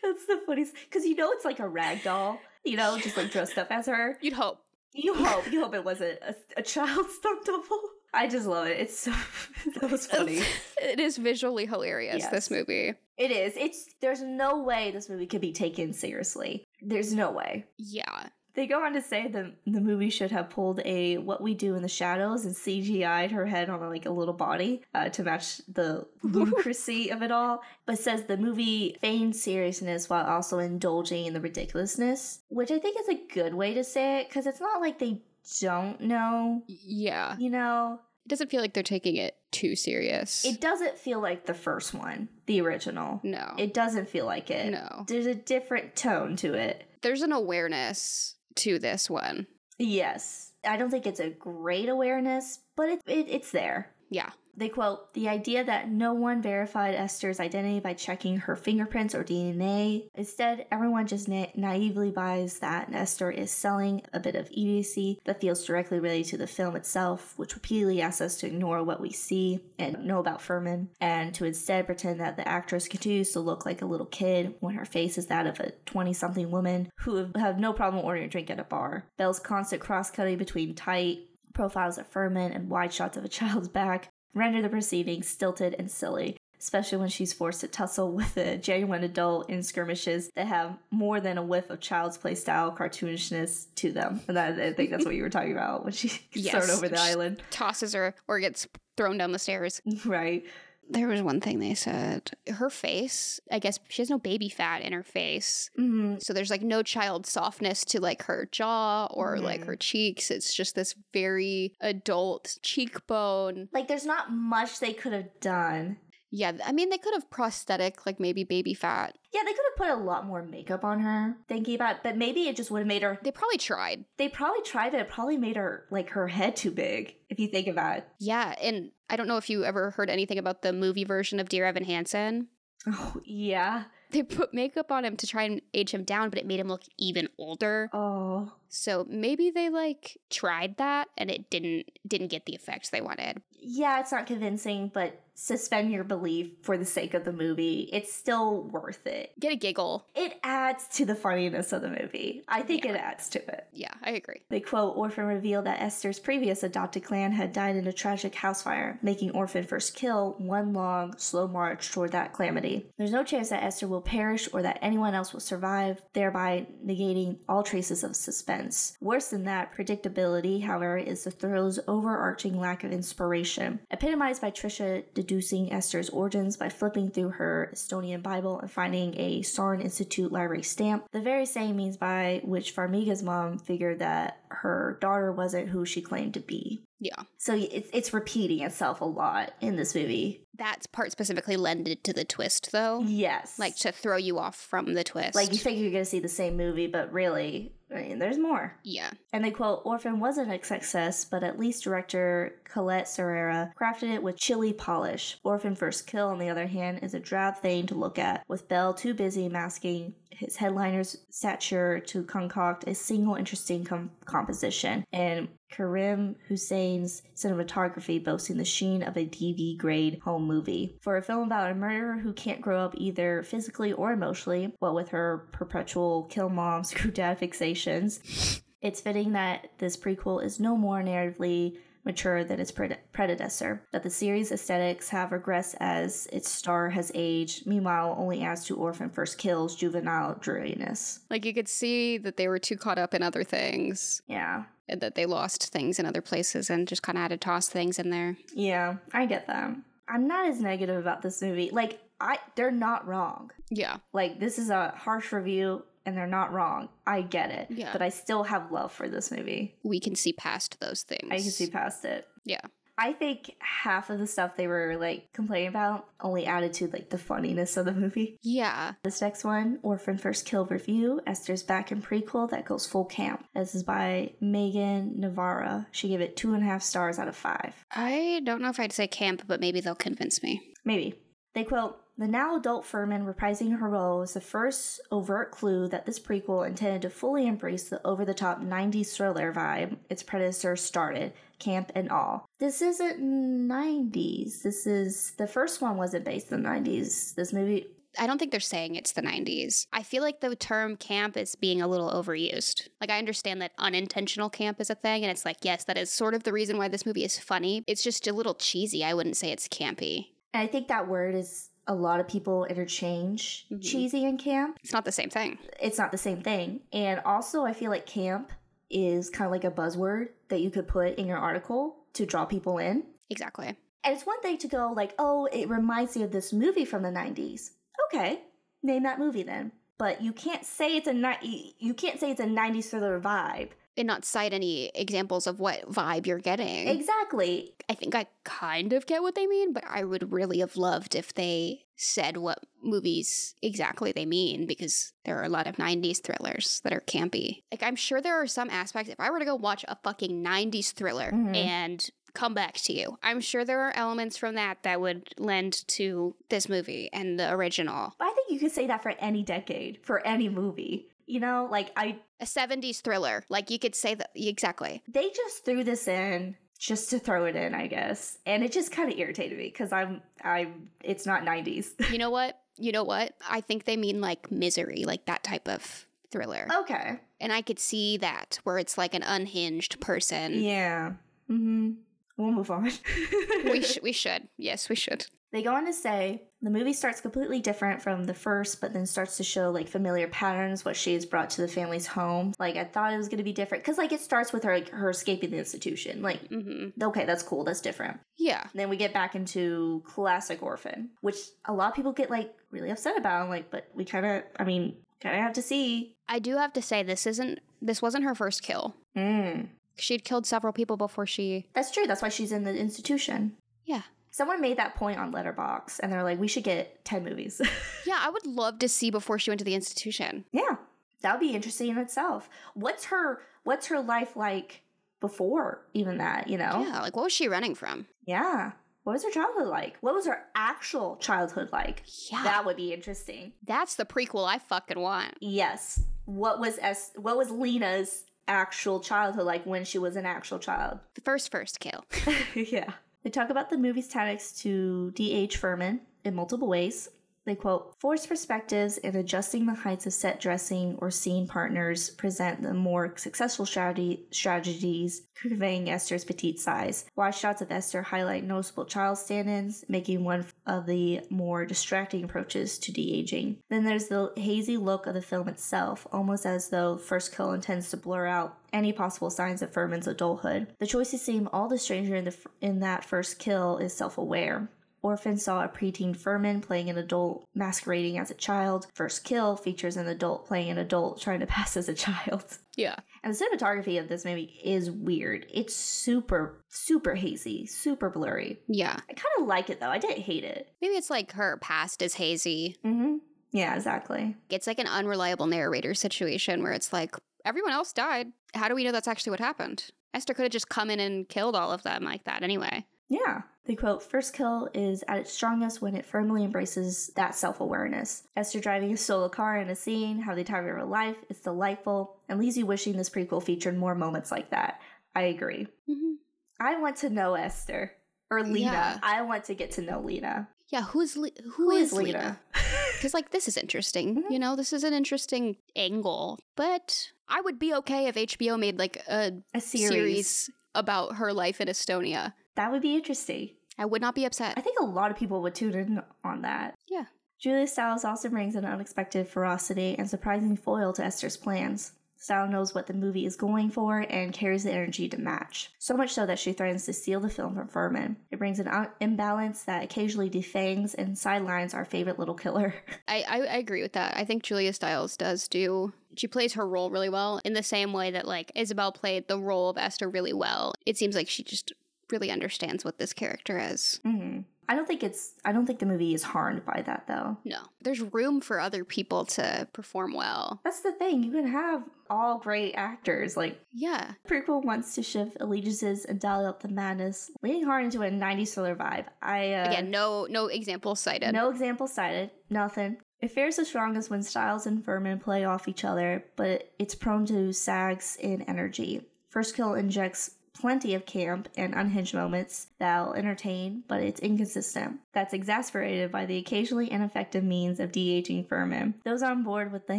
[0.02, 3.30] That's the funniest because you know it's like a rag doll, you know, just like
[3.30, 4.18] dressed up as her.
[4.20, 4.58] You'd hope.
[4.94, 5.50] You hope.
[5.50, 7.80] You hope it wasn't a, a child stunt double.
[8.14, 8.78] I just love it.
[8.78, 9.12] It's so
[9.80, 10.42] that was funny.
[10.82, 12.18] it is visually hilarious.
[12.18, 12.30] Yes.
[12.30, 12.94] This movie.
[13.16, 13.54] It is.
[13.56, 16.66] It's there's no way this movie could be taken seriously.
[16.80, 17.66] There's no way.
[17.78, 18.26] Yeah.
[18.54, 21.74] They go on to say the the movie should have pulled a "What We Do
[21.74, 25.62] in the Shadows" and CGI'd her head on like a little body uh, to match
[25.68, 31.32] the ludicrousy of it all, but says the movie feigned seriousness while also indulging in
[31.32, 34.82] the ridiculousness, which I think is a good way to say it because it's not
[34.82, 35.22] like they
[35.60, 36.62] don't know.
[36.66, 37.36] Yeah.
[37.38, 38.00] You know?
[38.24, 40.44] It doesn't feel like they're taking it too serious.
[40.44, 43.20] It doesn't feel like the first one, the original.
[43.24, 43.54] No.
[43.58, 44.70] It doesn't feel like it.
[44.70, 45.04] No.
[45.08, 46.84] There's a different tone to it.
[47.02, 49.46] There's an awareness to this one.
[49.78, 50.52] Yes.
[50.64, 53.90] I don't think it's a great awareness, but it, it it's there.
[54.12, 54.30] Yeah.
[54.54, 59.24] They quote, the idea that no one verified Esther's identity by checking her fingerprints or
[59.24, 60.10] DNA.
[60.14, 65.40] Instead, everyone just na- naively buys that Esther is selling a bit of idiocy that
[65.40, 69.10] feels directly related to the film itself, which repeatedly asks us to ignore what we
[69.10, 73.64] see and know about Fuhrman, and to instead pretend that the actress continues to look
[73.64, 77.30] like a little kid when her face is that of a 20 something woman who
[77.36, 79.06] have no problem ordering a drink at a bar.
[79.16, 81.20] Bell's constant cross cutting between tight,
[81.54, 85.90] profiles of Fuhrman and wide shots of a child's back render the proceedings stilted and
[85.90, 90.78] silly, especially when she's forced to tussle with a genuine adult in skirmishes that have
[90.90, 94.20] more than a whiff of child's play style cartoonishness to them.
[94.28, 96.76] And that, I think that's what you were talking about when she gets yes, thrown
[96.76, 97.42] over the island.
[97.50, 99.80] Tosses her or gets thrown down the stairs.
[100.04, 100.44] Right.
[100.90, 102.32] There was one thing they said.
[102.46, 105.70] Her face, I guess she has no baby fat in her face.
[105.78, 106.16] Mm-hmm.
[106.20, 109.44] So there's like no child softness to like her jaw or mm-hmm.
[109.44, 110.30] like her cheeks.
[110.30, 113.68] It's just this very adult cheekbone.
[113.72, 115.96] Like there's not much they could have done.
[116.34, 119.18] Yeah, I mean, they could have prosthetic, like maybe baby fat.
[119.34, 122.16] Yeah, they could have put a lot more makeup on her, thinking about it, but
[122.16, 123.18] maybe it just would have made her.
[123.22, 124.06] They probably tried.
[124.16, 127.48] They probably tried, but it probably made her, like, her head too big, if you
[127.48, 128.08] think about it.
[128.18, 131.50] Yeah, and I don't know if you ever heard anything about the movie version of
[131.50, 132.48] Dear Evan Hansen.
[132.86, 133.84] Oh, yeah.
[134.10, 136.68] They put makeup on him to try and age him down, but it made him
[136.68, 137.90] look even older.
[137.92, 138.52] Oh.
[138.74, 143.42] So maybe they like tried that and it didn't didn't get the effect they wanted.
[143.60, 147.88] Yeah, it's not convincing, but suspend your belief for the sake of the movie.
[147.92, 149.32] It's still worth it.
[149.38, 150.06] Get a giggle.
[150.14, 152.42] It adds to the funniness of the movie.
[152.48, 152.92] I think yeah.
[152.92, 153.66] it adds to it.
[153.72, 154.42] Yeah, I agree.
[154.50, 158.62] They quote Orphan revealed that Esther's previous adopted clan had died in a tragic house
[158.62, 162.86] fire, making Orphan first kill one long, slow march toward that calamity.
[162.98, 167.38] There's no chance that Esther will perish or that anyone else will survive, thereby negating
[167.48, 168.96] all traces of suspense sense.
[169.00, 175.04] Worse than that, predictability, however, is the thrill's overarching lack of inspiration, epitomized by Trisha
[175.14, 180.62] deducing Esther's origins by flipping through her Estonian Bible and finding a Saarne Institute library
[180.62, 185.84] stamp, the very same means by which Farmiga's mom figured that her daughter wasn't who
[185.84, 186.84] she claimed to be.
[187.02, 187.24] Yeah.
[187.36, 190.46] So it's, it's repeating itself a lot in this movie.
[190.58, 193.02] That part specifically lended to the twist, though.
[193.04, 193.58] Yes.
[193.58, 195.34] Like to throw you off from the twist.
[195.34, 198.38] Like you think you're going to see the same movie, but really, I mean, there's
[198.38, 198.74] more.
[198.82, 199.10] Yeah.
[199.32, 204.38] And they quote, Orphan wasn't a success, but at least director Collet-Serra crafted it with
[204.38, 205.38] chilly polish.
[205.44, 208.68] Orphan First Kill, on the other hand, is a drab thing to look at, with
[208.68, 215.48] Bell too busy masking his headliner's stature to concoct a single interesting com- composition, and
[215.70, 220.96] Karim Hussain's cinematography boasting the sheen of a DV grade home movie.
[221.00, 224.94] For a film about a murderer who can't grow up either physically or emotionally, what
[224.94, 230.76] with her perpetual kill mom, screw dad fixations, it's fitting that this prequel is no
[230.76, 236.50] more narratively mature than its pred- predecessor, that the series' aesthetics have regressed as its
[236.50, 241.20] star has aged, meanwhile, only adds to Orphan First Kill's juvenile dreariness.
[241.30, 244.64] Like you could see that they were too caught up in other things Yeah.
[244.88, 247.68] and that they lost things in other places and just kind of had to toss
[247.68, 248.36] things in there.
[248.54, 249.70] Yeah, I get that.
[250.08, 251.70] I'm not as negative about this movie.
[251.70, 253.50] Like, I they're not wrong.
[253.70, 253.96] Yeah.
[254.12, 256.88] Like, this is a harsh review and they're not wrong.
[257.06, 257.68] I get it.
[257.70, 257.92] Yeah.
[257.92, 259.76] But I still have love for this movie.
[259.82, 261.28] We can see past those things.
[261.30, 262.26] I can see past it.
[262.44, 262.60] Yeah.
[262.98, 267.08] I think half of the stuff they were like complaining about only added to like
[267.08, 268.38] the funniness of the movie.
[268.42, 268.92] Yeah.
[269.02, 273.46] This next one, Orphan First Kill Review, Esther's Back in Prequel, that goes full camp.
[273.54, 275.86] This is by Meagan Navarro.
[275.90, 277.74] She gave it two and a half stars out of five.
[277.90, 280.60] I don't know if I'd say camp, but maybe they'll convince me.
[280.84, 281.14] Maybe.
[281.54, 286.04] They quote, the now adult Fuhrman reprising her role is the first overt clue that
[286.04, 290.76] this prequel intended to fully embrace the over the top 90s thriller vibe its predecessor
[290.76, 292.44] started, camp and all.
[292.58, 294.62] This isn't 90s.
[294.62, 297.34] This is the first one wasn't based in the 90s.
[297.34, 297.86] This movie
[298.18, 299.86] I don't think they're saying it's the 90s.
[299.90, 302.88] I feel like the term camp is being a little overused.
[303.00, 306.10] Like, I understand that unintentional camp is a thing, and it's like, yes, that is
[306.10, 307.82] sort of the reason why this movie is funny.
[307.86, 309.02] It's just a little cheesy.
[309.02, 310.31] I wouldn't say it's campy.
[310.54, 313.82] And I think that word is a lot of people interchange Mhm.
[313.82, 314.78] cheesy and camp.
[314.82, 315.58] It's not the same thing.
[315.80, 316.80] It's not the same thing.
[316.92, 318.52] And also I feel like camp
[318.90, 322.44] is kind of like a buzzword that you could put in your article to draw
[322.44, 323.04] people in.
[323.30, 323.68] Exactly.
[324.04, 327.02] And it's one thing to go like, oh, it reminds me of this movie from
[327.02, 327.70] the 90s.
[328.06, 328.42] Okay,
[328.82, 329.72] name that movie then.
[329.98, 333.70] But you can't say it's a ni- you can't say it's a 90s thriller vibe.
[333.96, 336.88] And not cite any examples of what vibe you're getting.
[336.88, 337.74] Exactly.
[337.90, 341.14] I think I kind of get what they mean, but I would really have loved
[341.14, 346.20] if they said what movies exactly they mean because there are a lot of 90s
[346.22, 347.62] thrillers that are campy.
[347.70, 350.42] Like, I'm sure there are some aspects, if I were to go watch a fucking
[350.42, 351.54] 90s thriller Mhm.
[351.54, 355.86] and come back to you, I'm sure there are elements from that that would lend
[355.88, 358.14] to this movie and the original.
[358.18, 361.08] But I think you could say that for any decade, for any movie.
[361.32, 365.02] You know, like I A 70s thriller, like you could say that exactly.
[365.08, 368.36] they just threw this in just to throw it in, I guess.
[368.44, 371.86] And it just kind of irritated me because I'm I'm it's not 90s.
[372.12, 372.58] You know what?
[372.76, 373.32] You know what?
[373.48, 376.66] I think they mean like misery, like that type of thriller.
[376.80, 377.18] okay.
[377.40, 380.60] And I could see that where it's like an unhinged person.
[380.60, 381.12] Yeah.
[381.50, 381.92] Mm-hmm.
[382.36, 382.90] We'll move on.
[383.64, 384.48] We sh- we should.
[384.58, 385.26] Yes, we should.
[385.52, 389.04] They go on to say the movie starts completely different from the first, but then
[389.04, 392.54] starts to show like familiar patterns, what she has brought to the family's home.
[392.58, 394.88] Like I thought it was gonna be different because like it starts with her like
[394.90, 396.22] her escaping the institution.
[396.22, 396.92] Like Mhm.
[397.02, 398.18] okay, that's cool, that's different.
[398.38, 398.62] Yeah.
[398.62, 401.36] And then we get back into classic orphan, which
[401.66, 403.42] a lot of people get like really upset about.
[403.42, 406.14] I'm like, but we kind of, I mean, kind of have to see.
[406.28, 408.94] I do have to say this isn't this wasn't her first kill.
[409.14, 409.68] Mm.
[409.98, 412.06] She'd killed several people before she That's true.
[412.06, 413.56] That's why she's in the institution.
[413.84, 414.02] Yeah.
[414.32, 417.60] Someone made that point on Letterboxd, and they're like, we should get ten movies.
[418.04, 420.44] Yeah, I would love to see before she went to the institution.
[420.50, 420.76] Yeah,
[421.20, 422.50] that would be interesting in itself.
[422.74, 424.82] What's her What's her life like
[425.20, 426.48] before even that?
[426.48, 426.84] You know?
[426.84, 428.06] Yeah, like what was she running from?
[428.26, 428.72] Yeah.
[429.04, 429.96] What was her childhood like?
[430.00, 432.02] What was her actual childhood like?
[432.30, 432.42] Yeah.
[432.42, 433.52] That would be interesting.
[433.64, 435.36] That's the prequel I fucking want.
[435.40, 436.00] Yes.
[436.24, 437.12] What was S?
[437.16, 440.98] What was Lena's actual childhood like when she was an actual child?
[441.14, 442.04] The first first kill.
[442.54, 442.92] yeah.
[443.22, 447.08] They talk about the movie's tactics to de-age Fuhrman in multiple ways.
[447.44, 452.62] They quote, forced perspectives and adjusting the heights of set dressing or scene partners present
[452.62, 457.04] the more successful strategy, strategies, conveying Esther's petite size.
[457.16, 462.22] Wide shots of Esther highlight noticeable child stand ins, making one of the more distracting
[462.22, 463.58] approaches to de aging.
[463.68, 467.90] Then there's the hazy look of the film itself, almost as though First Kill intends
[467.90, 470.68] to blur out any possible signs of Fuhrman's adulthood.
[470.78, 474.16] The choice to seem all the stranger in, the, in that first kill is self
[474.16, 474.70] aware.
[475.02, 478.86] Orphan saw a preteen Fuhrman playing an adult masquerading as a child.
[478.94, 482.58] First Kill features an adult playing an adult trying to pass as a child.
[482.76, 482.96] Yeah.
[483.22, 485.46] And the cinematography of this movie is weird.
[485.52, 488.60] It's super, super hazy, super blurry.
[488.68, 488.96] Yeah.
[489.10, 489.90] I kind of like it though.
[489.90, 490.70] I didn't hate it.
[490.80, 492.76] Maybe it's like her past is hazy.
[492.84, 493.16] Mm-hmm.
[493.52, 494.36] Yeah, exactly.
[494.48, 498.28] It's like an unreliable narrator situation where it's like, everyone else died.
[498.54, 499.90] How do we know that's actually what happened?
[500.14, 502.86] Esther could have just come in and killed all of them like that anyway.
[503.12, 503.42] Yeah.
[503.66, 508.24] The quote, first kill is at its strongest when it firmly embraces that self awareness.
[508.36, 511.40] Esther driving a solo car in a scene, how the time of her life, it's
[511.40, 514.80] delightful, and leaves you wishing this prequel featured more moments like that.
[515.14, 515.66] I agree.
[515.88, 516.14] Mm-hmm.
[516.58, 517.92] I want to know Esther.
[518.30, 518.72] Or Lena.
[518.72, 518.98] Yeah.
[519.02, 520.48] I want to get to know Lena.
[520.70, 522.06] Yeah, who's Le- Who is Lena?
[522.18, 522.40] Lena?
[522.96, 524.16] Because like this is interesting.
[524.22, 524.30] Mhm.
[524.30, 526.38] You know, this is an interesting angle.
[526.56, 529.88] But I would be okay if HBO made like a A series.
[529.88, 532.32] series about her life in Estonia.
[532.56, 533.50] That would be interesting.
[533.78, 534.54] I would not be upset.
[534.56, 536.74] I think a lot of people would tune in on that.
[536.88, 537.04] Yeah.
[537.38, 541.92] Julia Stiles also brings an unexpected ferocity and surprising foil to Esther's plans.
[542.22, 545.72] Stiles knows what the movie is going for and carries the energy to match.
[545.80, 548.14] So much so that she threatens to steal the film from Fuhrman.
[548.30, 552.76] It brings an un- imbalance that occasionally defangs and sidelines our favorite little killer.
[553.08, 554.16] I, I, I agree with that.
[554.16, 555.92] I think Julia Stiles does do.
[556.16, 559.40] She plays her role really well in the same way that like Isabelle played the
[559.40, 560.74] role of Esther really well.
[560.86, 561.72] It seems like she just
[562.12, 563.98] really understands what this character is.
[564.04, 565.34] hmm I don't think it's.
[565.44, 567.36] I don't think the movie is harmed by that though.
[567.44, 570.60] No, there's room for other people to perform well.
[570.64, 571.24] That's the thing.
[571.24, 573.36] You can have all great actors.
[573.36, 578.02] Like Yeah, prequel wants to shift allegiances and dial up the madness, leaning hard into
[578.02, 579.06] a '90s thriller vibe.
[579.20, 581.34] I uh, again, no no example cited.
[581.34, 582.30] No example cited.
[582.48, 582.98] Nothing.
[583.20, 587.26] It fares the strongest when Stiles and Fuhrman play off each other, but it's prone
[587.26, 589.08] to sags in energy.
[589.28, 595.00] First Kill injects plenty of camp and unhinged moments that'll entertain, but it's inconsistent.
[595.12, 598.94] That's exasperated by the occasionally ineffective means of de-aging Fuhrman.
[599.04, 599.98] Those on board with the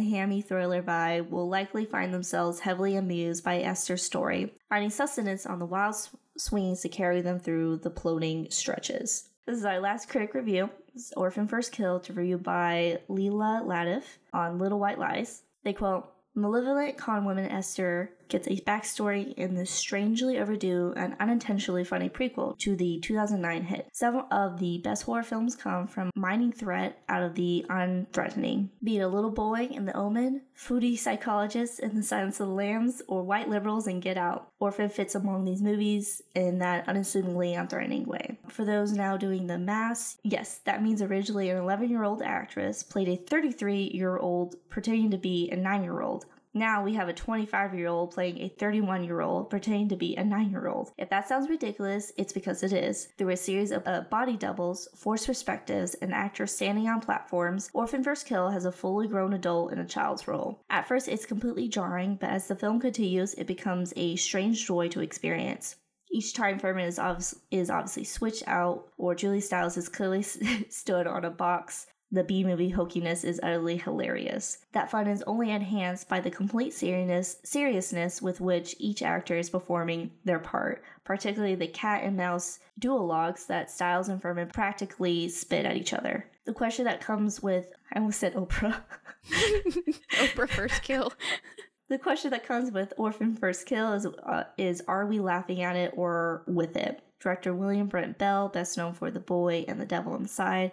[0.00, 5.58] hammy thriller vibe will likely find themselves heavily amused by Esther's story, finding sustenance on
[5.58, 9.28] the wild sw- swings to carry them through the plodding stretches.
[9.46, 10.70] This is our last critic review.
[10.94, 15.42] This is Orphan First Kill to review by Leila Latif on Little White Lies.
[15.64, 21.84] They quote, Malevolent con woman Esther gets a backstory in this strangely overdue and unintentionally
[21.84, 23.86] funny prequel to the 2009 hit.
[23.92, 28.70] Several of the best horror films come from mining threat out of the unthreatening.
[28.82, 32.54] Be it a little boy in The Omen, foodie psychologists in The Silence of the
[32.54, 34.48] Lambs, or white liberals in Get Out.
[34.58, 38.36] Orphan fits among these movies in that unassumingly unthreatening way.
[38.48, 42.82] For those now doing the math, yes, that means originally an 11 year old actress
[42.82, 46.26] played a 33 year old pretending to be a 9 year old.
[46.56, 50.14] Now we have a 25 year old playing a 31 year old pretending to be
[50.14, 50.92] a 9 year old.
[50.96, 53.08] If that sounds ridiculous, it's because it is.
[53.18, 58.04] Through a series of uh, body doubles, forced perspectives, and actors standing on platforms, Orphan
[58.04, 60.62] First Kill has a fully grown adult in a child's role.
[60.70, 64.86] At first, it's completely jarring, but as the film continues, it becomes a strange joy
[64.90, 65.74] to experience.
[66.12, 70.22] Each time Fuhrman is, is obviously switched out, or Julie Stiles is clearly
[70.68, 74.58] stood on a box the B movie hokiness is utterly hilarious.
[74.72, 79.50] That fun is only enhanced by the complete seriousness, seriousness with which each actor is
[79.50, 85.66] performing their part, particularly the cat and mouse duologues that Stiles and Fuhrman practically spit
[85.66, 86.26] at each other.
[86.44, 88.82] The question that comes with, I almost said Oprah.
[90.12, 91.12] Oprah First Kill.
[91.90, 95.76] The question that comes with Orphan First Kill is, uh, is are we laughing at
[95.76, 97.02] it or with it?
[97.20, 100.72] Director William Brent Bell, best known for The Boy and The Devil Inside,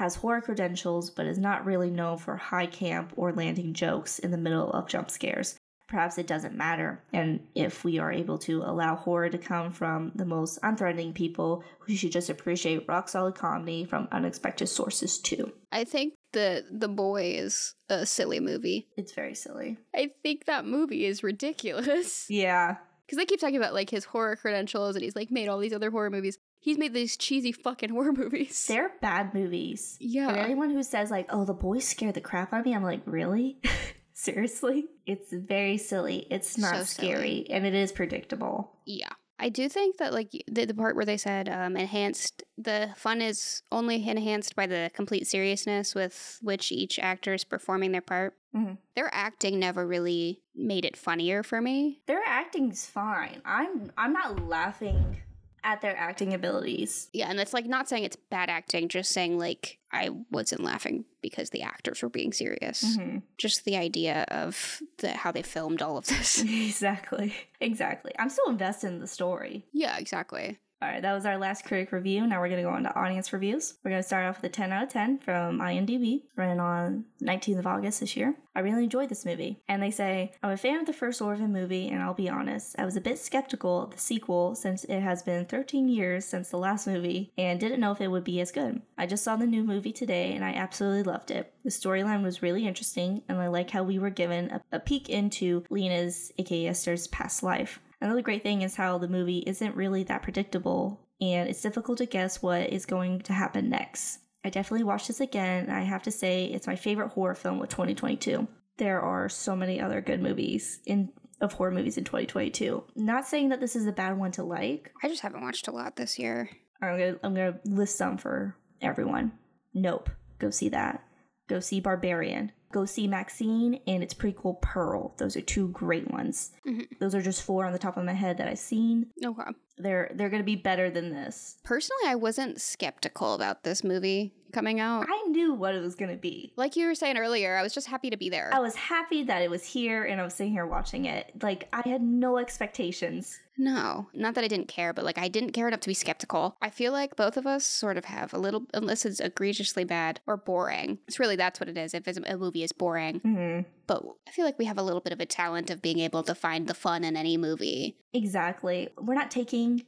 [0.00, 4.30] has horror credentials but is not really known for high camp or landing jokes in
[4.30, 5.56] the middle of jump scares.
[5.88, 10.12] Perhaps it doesn't matter, and if we are able to allow horror to come from
[10.14, 15.52] the most unthreatening people, we should just appreciate rock solid comedy from unexpected sources too.
[15.70, 18.88] I think the the boy is a silly movie.
[18.96, 19.76] It's very silly.
[19.94, 22.26] I think that movie is ridiculous.
[22.30, 22.76] Yeah.
[23.10, 25.72] Because they keep talking about like his horror credentials and he's like made all these
[25.72, 26.38] other horror movies.
[26.60, 28.66] He's made these cheesy fucking horror movies.
[28.66, 29.96] They're bad movies.
[29.98, 30.28] yeah.
[30.28, 32.84] And anyone who says like, "Oh, the boys scared the crap out of me," I'm
[32.84, 33.58] like, "Really?
[34.14, 36.26] Seriously?" It's very silly.
[36.30, 37.08] It's not So silly.
[37.12, 38.76] scary, and it is predictable.
[38.84, 39.08] Yeah.
[39.42, 43.22] I do think that like the, the part where they said um, enhanced, the fun
[43.22, 48.34] is only enhanced by the complete seriousness with which each actor is performing their part.
[48.54, 48.76] Mhm.
[48.94, 52.02] Their acting never really made it funnier for me.
[52.06, 53.40] Their acting's fine.
[53.46, 55.22] I'm I'm not laughing
[55.64, 57.08] at their acting abilities.
[57.12, 61.04] Yeah, and it's like not saying it's bad acting, just saying like I wasn't laughing
[61.22, 62.84] because the actors were being serious.
[62.84, 63.18] Mm-hmm.
[63.38, 66.42] Just the idea of the how they filmed all of this.
[66.42, 67.34] exactly.
[67.60, 68.12] Exactly.
[68.18, 69.64] I'm still invested in the story.
[69.72, 70.58] yeah, exactly.
[70.82, 72.26] All right, that was our last critic review.
[72.26, 73.74] Now we're going to go on to audience reviews.
[73.84, 77.04] We're going to start off with a 10 out of 10 from IMDb, ran on
[77.22, 78.34] 19th of August this year.
[78.56, 79.60] I really enjoyed this movie.
[79.68, 82.76] And they say, I'm a fan of the first Orphan movie, and I'll be honest,
[82.78, 86.48] I was a bit skeptical of the sequel since it has been 13 years since
[86.48, 88.80] the last movie and didn't know if it would be as good.
[88.96, 91.52] I just saw the new movie today and I absolutely loved it.
[91.62, 95.10] The storyline was really interesting, and I like how we were given a, a peek
[95.10, 97.80] into Lena's, aka Esther's, past life.
[98.00, 102.06] Another great thing is how the movie isn't really that predictable, and it's difficult to
[102.06, 104.20] guess what is going to happen next.
[104.44, 107.60] I definitely watched this again, and I have to say it's my favorite horror film
[107.60, 108.48] of 2022.
[108.78, 112.84] There are so many other good movies in of horror movies in 2022.
[112.96, 114.92] Not saying that this is a bad one to like.
[115.02, 116.50] I just haven't watched a lot this year.
[116.82, 119.32] I'm gonna I'm gonna list some for everyone.
[119.74, 120.10] Nope.
[120.38, 121.02] Go see that.
[121.48, 122.52] Go see Barbarian.
[122.72, 125.14] Go see Maxine and its prequel Pearl.
[125.18, 126.52] Those are two great ones.
[126.66, 126.86] Mhm.
[127.00, 129.10] Those are just four on the top of my head that I've seen.
[129.24, 129.50] Okay.
[129.78, 131.56] They're they're gonna be better than this.
[131.64, 135.06] Personally, I wasn't skeptical about this movie coming out.
[135.08, 136.52] I knew what it was gonna be.
[136.56, 138.50] Like you were saying earlier, I was just happy to be there.
[138.52, 141.32] I was happy that it was here and I was sitting here watching it.
[141.42, 143.38] Like I had no expectations.
[143.58, 146.56] No, not that I didn't care, but like I didn't care enough to be skeptical.
[146.62, 150.20] I feel like both of us sort of have a little, unless it's egregiously bad
[150.26, 150.98] or boring.
[151.06, 151.92] It's really that's what it is.
[151.92, 153.66] If a movie is boring, Mhm.
[153.86, 156.22] but I feel like we have a little bit of a talent of being able
[156.22, 157.98] to find the fun in any movie.
[158.14, 158.88] Exactly.
[158.98, 159.84] We're not taking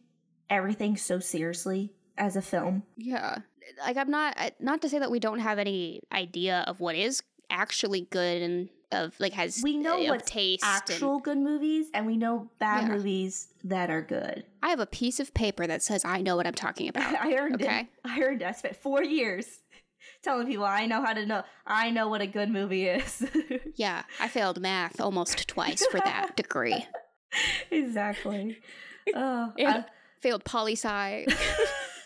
[0.51, 2.83] everything so seriously as a film.
[2.99, 3.39] Yeah,
[3.81, 7.23] like I'm not not to say that we don't have any idea of what is
[7.51, 10.63] actually good and of like has We know uh, of what's taste.
[10.65, 12.95] and- actual good movies and we know bad Yeah.
[12.97, 14.45] movies that are good.
[14.63, 17.15] I have a piece of paper that says I know what I'm talking about.
[17.15, 17.81] I earned okay.
[17.81, 17.87] it.
[18.05, 18.47] I earned it.
[18.47, 19.47] I spent four years
[20.23, 21.43] telling people I know how to know.
[21.67, 23.25] I know what a good movie is.
[23.77, 26.87] Yeah, I failed math almost twice for that degree.
[27.71, 28.59] exactly.
[29.15, 29.85] Oh, And I-
[30.21, 31.27] failed poli sci.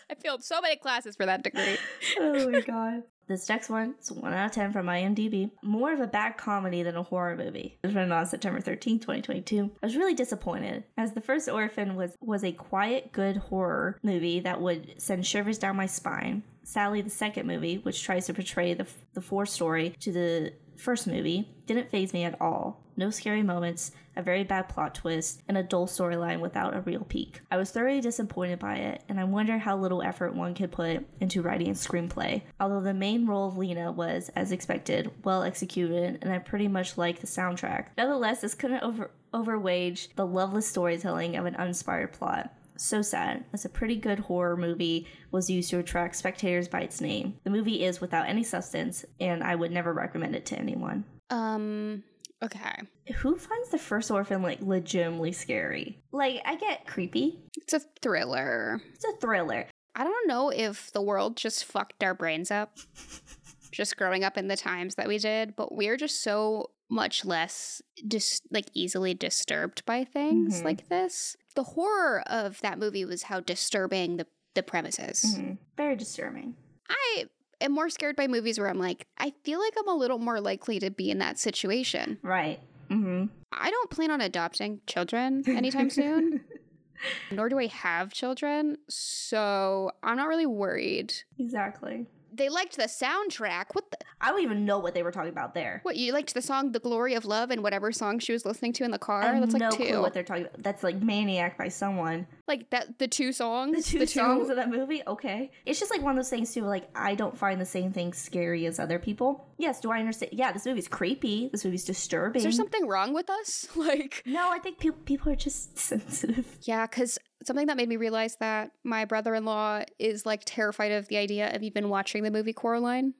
[0.09, 1.77] I failed so many classes for that degree.
[2.19, 3.03] oh my god.
[3.27, 5.51] This next one is 1 out of 10 from IMDb.
[5.61, 7.77] More of a bad comedy than a horror movie.
[7.83, 9.69] It was written on September 13th, 2022.
[9.83, 14.39] I was really disappointed, as The First Orphan was, was a quiet, good horror movie
[14.39, 16.43] that would send shivers down my spine.
[16.63, 21.07] Sally, the second movie, which tries to portray the, the four story to the first
[21.07, 22.83] movie, didn't phase me at all.
[22.95, 27.03] No scary moments, a very bad plot twist, and a dull storyline without a real
[27.03, 27.41] peak.
[27.51, 31.05] I was thoroughly disappointed by it, and I wonder how little effort one could put
[31.19, 32.41] into writing a screenplay.
[32.59, 36.97] Although the main role of Lena was, as expected, well executed, and I pretty much
[36.97, 37.89] liked the soundtrack.
[37.97, 42.51] Nevertheless, this couldn't over overwage the loveless storytelling of an uninspired plot.
[42.77, 47.01] So sad, as a pretty good horror movie was used to attract spectators by its
[47.01, 47.35] name.
[47.43, 51.03] The movie is without any substance, and I would never recommend it to anyone.
[51.29, 52.03] Um,
[52.43, 52.75] okay.
[53.17, 55.99] Who finds the first orphan like legitimately scary?
[56.11, 57.39] Like, I get creepy.
[57.57, 58.81] It's a thriller.
[58.93, 59.65] It's a thriller.
[59.95, 62.77] I don't know if the world just fucked our brains up
[63.71, 67.81] just growing up in the times that we did, but we're just so much less
[68.07, 70.65] just like easily disturbed by things Mhm.
[70.65, 71.35] like this.
[71.55, 75.23] The horror of that movie was how disturbing the the premises.
[75.37, 75.57] Mhm.
[75.75, 76.55] Very disturbing.
[76.89, 77.25] I
[77.61, 80.41] am more scared by movies where I'm like, I feel like I'm a little more
[80.41, 82.17] likely to be in that situation.
[82.23, 82.59] Right.
[82.89, 83.25] Mm-hmm.
[83.51, 86.41] I don't plan on adopting children anytime soon,
[87.31, 91.13] nor do I have children, so I'm not really worried.
[91.37, 92.07] exactly.
[92.37, 93.65] They liked the soundtrack.
[93.73, 95.79] What the I don't even know what they were talking about there.
[95.83, 98.73] What you liked the song "The Glory of Love" and whatever song she was listening
[98.73, 99.21] to in the car?
[99.23, 99.85] I have That's like no two.
[99.85, 100.61] clue what they're talking about.
[100.63, 102.27] That's like Maniac by someone.
[102.47, 103.75] like that, the two songs.
[103.77, 105.51] The two the songs of that movie, okay.
[105.65, 106.63] It's just like one of those things too.
[106.63, 109.45] Like I don't find the same thing scary as other people.
[109.57, 110.31] Yes, do I understand?
[110.33, 111.49] Yeah, this movie's creepy.
[111.51, 112.37] This movie's disturbing.
[112.39, 113.67] Is there something wrong with us?
[113.75, 116.57] Like, No, I think people people are just sensitive.
[116.63, 121.17] yeah, because something that made me realize that my brother-in-law is like terrified of the
[121.17, 123.13] idea of even watching the movie Coraline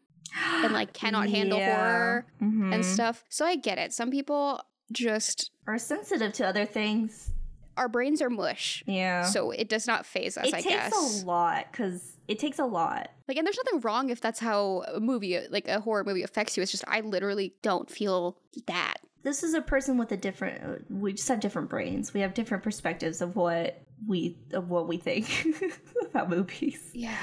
[0.63, 1.75] and like cannot handle Yeah.
[1.75, 2.73] horror Mhm.
[2.73, 3.23] and stuff.
[3.29, 3.93] So I get it.
[3.93, 4.61] Some people
[4.91, 7.31] just Are sensitive to other things.
[7.77, 8.83] our brains are mush.
[8.87, 9.23] Yeah.
[9.23, 11.23] So it does not phase us, it I takes guess.
[11.23, 13.09] a lot because it takes a lot.
[13.27, 16.55] Like, and there's nothing wrong if that's how a movie, like a horror movie, affects
[16.57, 16.63] you.
[16.63, 18.95] It's just I literally don't feel that.
[19.23, 20.63] This is a person with a different.
[20.63, 22.13] uh, We just have different brains.
[22.13, 25.45] We have different perspectives of what we of what we think
[26.09, 26.91] about movies.
[26.93, 27.15] Yeah.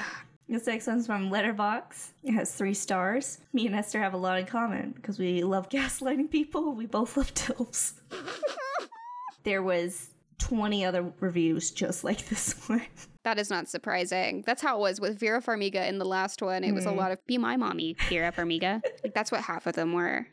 [0.47, 2.11] This next one's from Letterboxd.
[2.23, 3.39] It has three stars.
[3.53, 6.73] Me and Esther have a lot in common because we love gaslighting people.
[6.75, 7.95] We both love tilts.
[9.43, 10.09] there was
[10.49, 12.81] 20 other reviews just like this one.
[13.23, 14.43] That is not surprising.
[14.45, 16.63] That's how it was with Vera Farmiga in the last one.
[16.63, 16.97] It was a Mhm.
[16.97, 20.27] lot of "Be my mommy, Vera Farmiga." like that's what half of them were.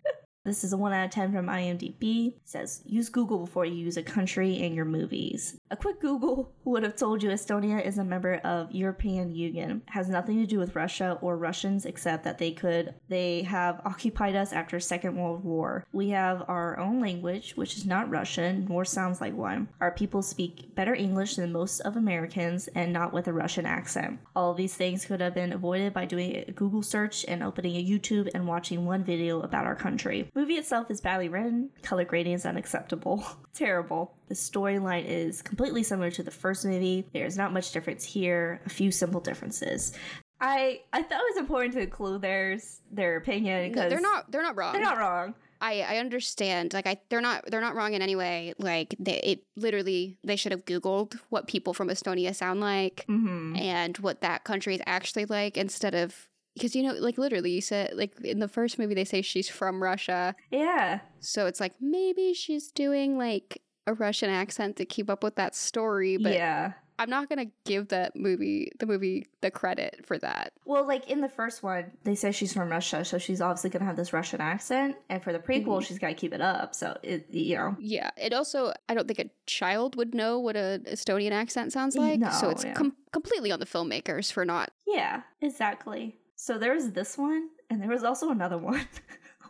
[0.44, 2.34] This is a 1 out of 10 from IMDb.
[2.34, 5.56] It says, use Google before you use a country in your movies.
[5.72, 9.80] A quick Google would have told you Estonia is a member of European Union.
[9.86, 14.36] Has nothing to do with Russia or Russians except that they could they have occupied
[14.36, 15.86] us after Second World War.
[15.90, 19.66] We have our own language, which is not Russian, nor sounds like one.
[19.80, 24.20] Our people speak better English than most of Americans and not with a Russian accent.
[24.36, 27.82] All these things could have been avoided by doing a Google search and opening a
[27.82, 30.28] YouTube and watching one video about our country.
[30.34, 33.24] Movie itself is badly written, color grading is unacceptable.
[33.54, 34.14] Terrible.
[34.32, 37.06] The storyline is completely similar to the first movie.
[37.12, 39.92] There's not much difference here, a few simple differences.
[40.40, 44.32] I I thought it was important to include theirs their opinion No, because they're not.
[44.32, 44.72] They're not wrong.
[44.72, 45.34] they're not wrong.
[45.60, 46.72] I, I understand.
[46.72, 47.44] Like I, they're not.
[47.50, 48.54] They're not wrong in any way.
[48.58, 53.56] Like they, it literally, they should have Googled what people from Estonia sound like Mm-hmm.
[53.56, 57.60] and what that country is actually like instead of because you know, like literally, you
[57.60, 61.00] said like in the first movie they say she's from Russia, Yeah.
[61.20, 65.54] so it's like maybe she's doing like a Russian accent to keep up with that
[65.54, 66.16] story.
[66.16, 66.72] But yeah.
[66.98, 70.52] I'm not gonna give that movie the movie the credit for that.
[70.66, 73.86] Well, like in the first one, they say she's from Russia, so she's obviously gonna
[73.86, 74.96] have this Russian accent.
[75.08, 75.84] And for the prequel, Mhm.
[75.86, 76.74] she's got to keep it up.
[76.76, 80.54] So it, you know, Yeah, it also I don't think a child would know what
[80.54, 82.74] a Estonian accent sounds like, so it's yeah.
[82.74, 84.70] com- completely on the filmmakers for not.
[84.86, 86.18] yeah, exactly.
[86.36, 88.86] So there was this one, and there was also another one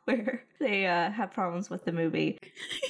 [0.04, 2.38] where they uh, have problems with the movie.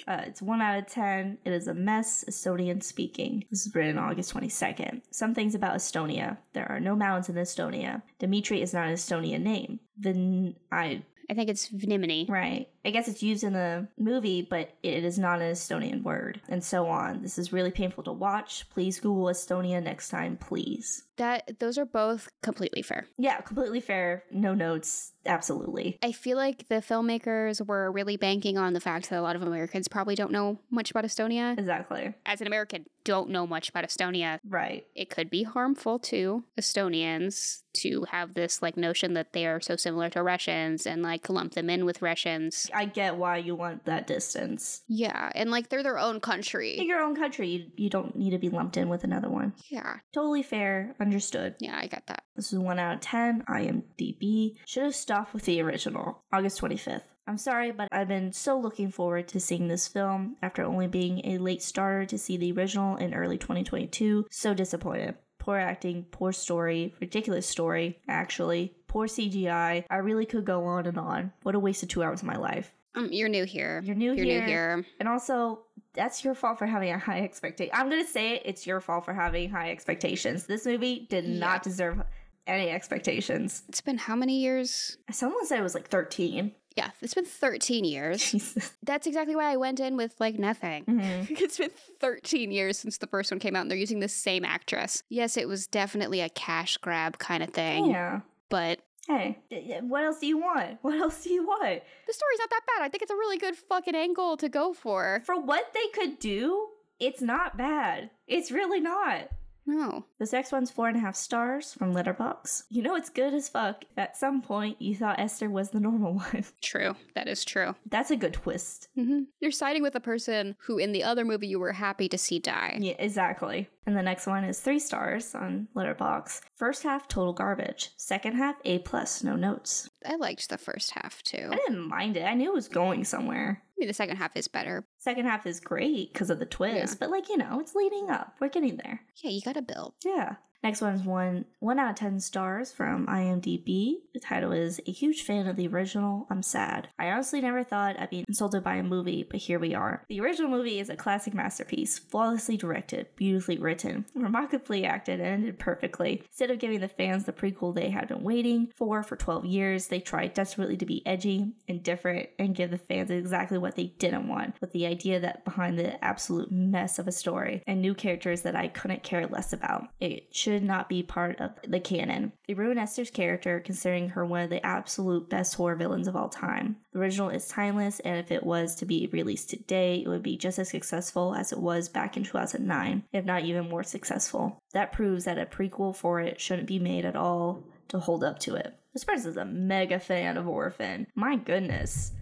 [0.09, 1.39] Uh, it's one out of ten.
[1.45, 2.25] It is a mess.
[2.29, 3.45] Estonian speaking.
[3.51, 5.03] This is written August twenty second.
[5.13, 6.39] Some things about Estonia.
[6.55, 8.03] There are no mountains in Estonia.
[8.19, 9.79] Dimitri is not an Estonian name.
[9.97, 12.29] The I I think it's Vnimini.
[12.29, 12.69] Right.
[12.85, 16.63] I guess it's used in the movie, but it is not an Estonian word, and
[16.63, 17.23] so on.
[17.23, 18.69] This is really painful to watch.
[18.71, 21.05] Please Google Estonia next time, please.
[21.23, 23.07] That those are both completely fair.
[23.17, 24.25] Yeah, completely fair.
[24.33, 25.13] No notes.
[25.25, 25.99] Absolutely.
[26.03, 29.43] I feel like the filmmakers were really banking on the fact that a lot of
[29.43, 31.57] Americans probably don't know much about Estonia.
[31.57, 32.13] Exactly.
[32.27, 34.41] As an American, don't know much about Estonia.
[34.45, 34.85] Right.
[34.97, 39.77] It could be harmful to Estonians to have this like notion that they are so
[39.77, 42.69] similar to Russians and like lump them in with Russians.
[42.75, 44.83] I get why you want that distance.
[44.89, 46.81] Yeah, and like they're their own In country.
[46.85, 49.53] your own country, you, you don't need to be lumped in with another one.
[49.71, 50.95] Yeah, Totally fair.
[51.13, 51.57] Understood.
[51.61, 52.23] yeah, I get that.
[52.37, 53.45] This is 1 out of 10.
[53.49, 54.57] IMDb.
[54.67, 56.23] Should have stopped with the original.
[56.33, 57.03] August 25th.
[57.27, 61.21] I'm sorry, but I've been so looking forward to seeing this film after only being
[61.27, 64.27] a late starter to see the original in early 2022.
[64.31, 65.15] So disappointed.
[65.39, 68.75] Poor acting, poor story, ridiculous story, actually.
[68.89, 69.85] Poor CGI.
[69.91, 71.33] I really could go on and on.
[71.43, 72.73] What a waste of two hours of my life.
[72.95, 73.81] Um, you're new here.
[73.85, 74.41] You're new You're here.
[74.41, 74.87] new here.
[75.01, 75.61] And also,
[75.95, 77.73] that's your fault for having a high expectation.
[77.75, 78.43] I'm gonna say it.
[78.45, 80.47] It's your fault for having high expectations.
[80.47, 81.39] This movie did Yeah.
[81.39, 82.03] not deserve
[82.47, 83.63] any expectations.
[83.69, 84.97] It's been how many years?
[85.11, 86.53] Someone said it was like 13.
[86.77, 88.31] Yeah, it's been 13 years.
[88.31, 88.73] Jesus.
[88.83, 90.85] That's exactly why I went in with like nothing.
[90.87, 91.31] Mhm.
[91.41, 91.71] It's been
[92.01, 95.03] 13 years since the first one came out and they're using the same actress.
[95.11, 98.21] Yes, it was definitely a cash grab kind of thing, Yeah.
[98.49, 99.39] but Hey,
[99.81, 100.79] what else do you want?
[100.83, 101.83] What else do you want?
[102.07, 102.85] the story's not that bad.
[102.85, 105.23] I think it's a really good fucking angle to go for.
[105.25, 106.69] For what they could do,
[107.01, 108.11] it's not bad.
[108.29, 109.29] It's really not.
[109.67, 110.05] No.
[110.19, 112.65] This next one's four and a half stars from Letterboxd.
[112.69, 113.85] You know it's good as fuck.
[113.97, 116.45] At some point, you thought Esther was the normal one.
[116.61, 116.95] True.
[117.15, 117.75] That is true.
[117.89, 118.89] That's a good twist.
[118.97, 122.19] hmm You're siding with a person who in the other movie you were happy to
[122.19, 122.79] see die.
[122.81, 123.69] Yeah, exactly.
[123.87, 126.43] And the next one is three stars on Letterboxd.
[126.57, 127.91] First half, total garbage.
[127.97, 129.89] Second half, A plus, no notes.
[130.07, 131.49] I liked the first half too.
[131.51, 132.23] I didn't mind it.
[132.25, 133.63] I knew it was going somewhere.
[133.83, 134.87] Mean, the second half is better.
[134.99, 136.97] Second half is great because of the twist, Yeah.
[137.01, 138.37] but like, you know, it's leading up.
[138.41, 139.01] We're getting there.
[139.25, 139.95] Yeah, you gotta build.
[140.05, 140.37] Yeah.
[140.63, 143.95] Next one's one one out of ten stars from IMDb.
[144.15, 146.27] The title is A huge fan of the original.
[146.31, 146.89] I'm sad.
[146.99, 150.05] I honestly never thought I'd be insulted by a movie, but here we are.
[150.09, 155.59] The original movie is a classic masterpiece, flawlessly directed, beautifully written, remarkably acted, and ended
[155.59, 156.23] perfectly.
[156.29, 159.89] Instead of giving the fans the prequel they had been waiting for for 12 years,
[159.89, 163.87] they tried desperately to be edgy and different and give the fans exactly what they
[163.99, 167.95] didn't want, with the idea that behind the absolute mess of a story and new
[167.95, 169.89] characters that I couldn't care less about.
[170.01, 172.33] It should not be part of the canon.
[172.49, 176.29] They ruin Esther's character, considering her one of the absolute best horror villains of all
[176.29, 176.77] time.
[176.93, 180.37] The original is timeless, and if it was to be released today, it would be
[180.37, 184.59] just as successful as it was back in 2009, if not even more successful.
[184.73, 188.39] That proves that a prequel for it shouldn't be made at all to hold up
[188.41, 188.75] to it.
[188.93, 191.07] This person is a mega fan of Orphan.
[191.15, 192.13] My goodness.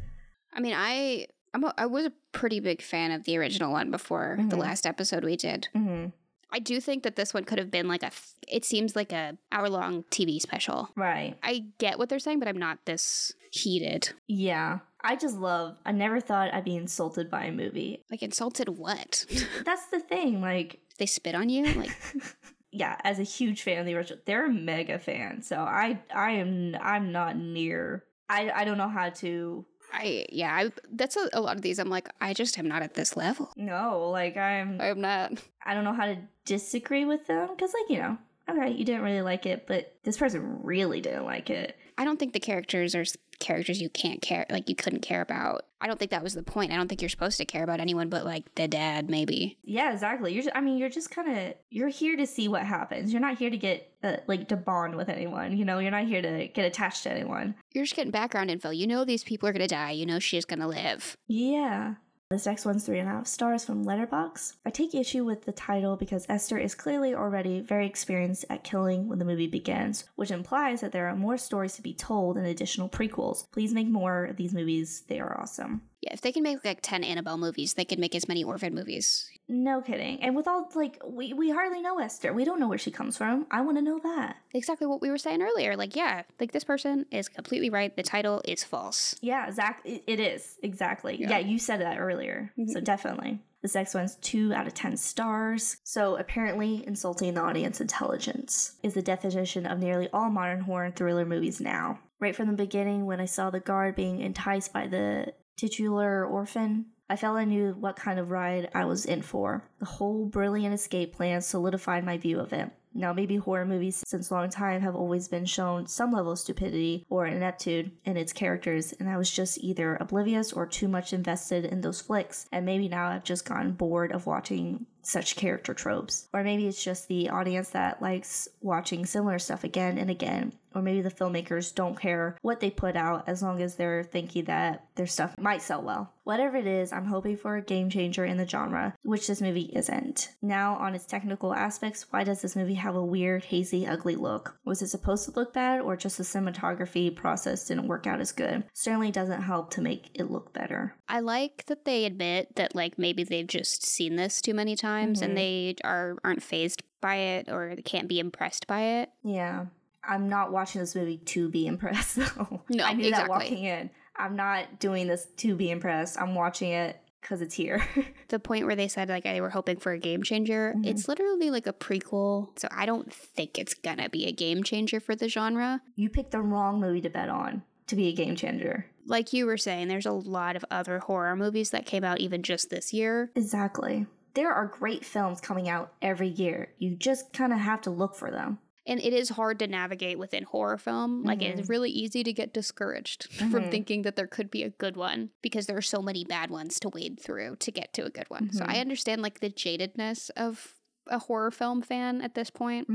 [0.53, 3.91] I mean, I I'm a, I was a pretty big fan of the original one
[3.91, 4.61] before the Mhm.
[4.61, 5.67] last episode we did.
[5.73, 6.07] hmm
[6.53, 8.11] I do think that this one could have been like a.
[8.49, 10.91] It seems like a hour long TV special.
[10.97, 11.37] Right.
[11.43, 14.11] I get what they're saying, but I'm not this heated.
[14.27, 14.81] Yeah.
[15.03, 18.05] I just love, I never thought I'd be insulted by a movie.
[18.11, 19.25] Like insulted what?
[19.65, 20.41] That's the thing.
[20.41, 21.65] Like, they spit on you?
[21.73, 21.91] Like
[22.71, 25.43] yeah, as a huge fan of the original, they're a mega fan.
[25.43, 28.05] So I, I am, I'm not near.
[28.29, 29.65] I, I don't know how to.
[29.93, 31.79] I yeah, I that's a, a lot of these.
[31.79, 33.51] I'm like, I just am not at this level.
[33.57, 34.81] No, like I'm.
[34.81, 35.33] I'm not.
[35.65, 38.19] I don't know how to disagree with them because, like, you know,
[38.49, 41.77] okay, you didn't really like it, but this person really didn't like it.
[41.99, 43.05] I don't think the characters are
[43.41, 45.65] characters you can't care like you couldn't care about.
[45.81, 46.73] I don't think that was the point.
[46.73, 49.59] I don't think you're supposed to care about anyone but like the dad maybe.
[49.65, 50.33] Yeah, exactly.
[50.33, 50.45] You're.
[50.45, 51.55] Just, I mean, you're just kind of.
[51.71, 53.13] You're here to see what happens.
[53.13, 55.57] You're not here to get uh, like to bond with anyone.
[55.57, 57.55] You know, you're not here to get attached to anyone.
[57.73, 58.71] You're just getting background info.
[58.71, 59.93] You know these people are gonna die.
[59.93, 61.17] You know she's gonna live.
[61.29, 61.95] Yeah.
[62.31, 64.53] This next one's three and a half stars from Letterboxd.
[64.65, 69.09] I take issue with the title because Esther is clearly already very experienced at killing
[69.09, 72.47] when the movie begins, which implies that there are more stories to be told and
[72.47, 73.51] additional prequels.
[73.51, 75.03] Please make more of these movies.
[75.09, 75.83] They are awesome.
[76.03, 78.75] Yeah, if they can make like ten Annabelle movies, they could make as many orphan
[78.75, 79.29] movies.
[79.49, 80.23] No kidding.
[80.23, 82.33] And with all like we we hardly know Esther.
[82.33, 83.47] We don't know where she comes from.
[83.51, 84.37] I want to know that.
[84.55, 85.77] Exactly what we were saying earlier.
[85.77, 87.95] Like, yeah, like this person is completely right.
[87.95, 89.15] The title is false.
[89.21, 90.03] Yeah, exactly.
[90.07, 91.21] It is exactly.
[91.21, 91.31] Yeah.
[91.31, 92.53] Yeah, you said that earlier.
[92.69, 92.85] So Mhm.
[92.85, 93.41] definitely.
[93.61, 95.77] This next one's two out of ten stars.
[95.85, 100.97] So apparently, insulting the audience intelligence is the definition of nearly all modern horror and
[100.97, 101.99] thriller movies now.
[102.21, 106.87] Right from the beginning, when I saw the guard being enticed by the titular orphan,
[107.11, 109.69] I felt I knew what kind of ride I was in for.
[109.79, 112.71] The whole brilliant escape plan solidified my view of it.
[112.95, 116.39] Now, maybe horror movies since a long time have always been shown some level of
[116.39, 121.13] stupidity or ineptitude in its characters, and I was just either oblivious or too much
[121.13, 125.75] invested in those flicks, and maybe now I've just gotten bored of watching such character
[125.75, 126.29] tropes.
[126.33, 130.53] Or maybe it's just the audience that likes watching similar stuff again and again.
[130.73, 134.45] Or maybe the filmmakers don't care what they put out as long as they're thinking
[134.45, 136.13] that their stuff might sell well.
[136.23, 139.73] Whatever it is, I'm hoping for a game changer in the genre, which this movie
[139.75, 140.29] isn't.
[140.41, 144.57] Now, on its technical aspects, why does this movie have a weird, hazy, ugly look?
[144.65, 148.31] Was it supposed to look bad, or just the cinematography process didn't work out as
[148.31, 148.63] good?
[148.73, 150.95] Certainly doesn't help to make it look better.
[151.09, 155.00] I like that they admit that like maybe they've just seen this too many times
[155.09, 155.23] Mhm.
[155.23, 159.11] and they are aren't phased by it or they can't be impressed by it.
[159.23, 159.67] Yeah.
[160.03, 162.63] I'm not watching this movie to be impressed, though.
[162.69, 163.29] No, I knew that exactly.
[163.29, 163.91] walking in.
[164.17, 166.21] I'm not doing this to be impressed.
[166.21, 167.85] I'm watching it because it's here.
[168.29, 170.87] The point where they said like they were hoping for a game changer, Mhm.
[170.87, 172.57] it's literally like a prequel.
[172.59, 175.83] So I don't think it's gonna be a game changer for the genre.
[175.97, 178.87] you picked the wrong movie to bet on to be a game changer.
[179.07, 182.43] Like you were saying, there's a lot of other horror movies that came out even
[182.45, 183.33] just this year.
[183.35, 184.07] Exactly.
[184.35, 186.73] There are great films coming out every year.
[186.79, 188.59] You just kind of have to look for them.
[188.87, 191.23] And it is hard to navigate within horror film.
[191.23, 193.71] Like it's really easy to get discouraged from Mhm.
[193.71, 196.81] thinking that there could be a good one because there are so many bad ones
[196.81, 198.51] to wade through to get to a good one.
[198.53, 198.71] So Mhm.
[198.71, 200.75] I understand like the jadedness of
[201.07, 202.89] a horror film fan at this point.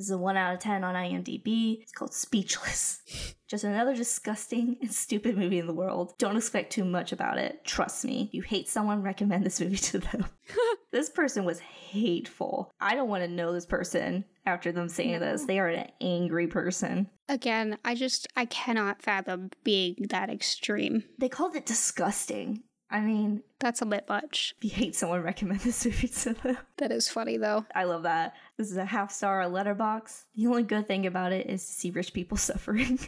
[0.00, 1.82] This is a 1 out of 10 on IMDb.
[1.82, 3.02] It's called Speechless.
[3.48, 6.14] Just another disgusting and stupid movie in the world.
[6.16, 7.66] Don't expect too much about it.
[7.66, 8.30] Trust me.
[8.32, 10.24] You hate someone, recommend this movie to them.
[10.90, 12.72] this person was hateful.
[12.80, 15.44] I don't want to know this person after them saying this.
[15.44, 17.10] They are an angry person.
[17.28, 21.04] Again, I just I cannot fathom being that extreme.
[21.18, 22.62] They called it disgusting.
[22.92, 24.54] I mean, That's a bit much.
[24.58, 26.58] if you hate someone, recommend this movie to them.
[26.78, 27.64] That is funny though.
[27.74, 28.34] I love that.
[28.60, 30.24] This is a half star Letterboxd.
[30.36, 32.98] The only good thing about it is to see rich people suffering.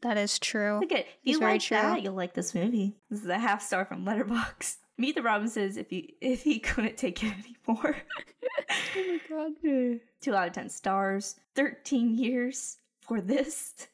[0.00, 0.80] That is true.
[0.80, 1.76] Look at you like true.
[1.76, 2.96] that, you'll like this movie.
[3.10, 4.76] This is a half star from Letterboxd.
[4.96, 7.94] Meet the Robinsons if you if he couldn't take it anymore.
[8.96, 10.00] oh my god.
[10.22, 11.36] Two out of 10 stars.
[11.56, 13.86] 13 years for this.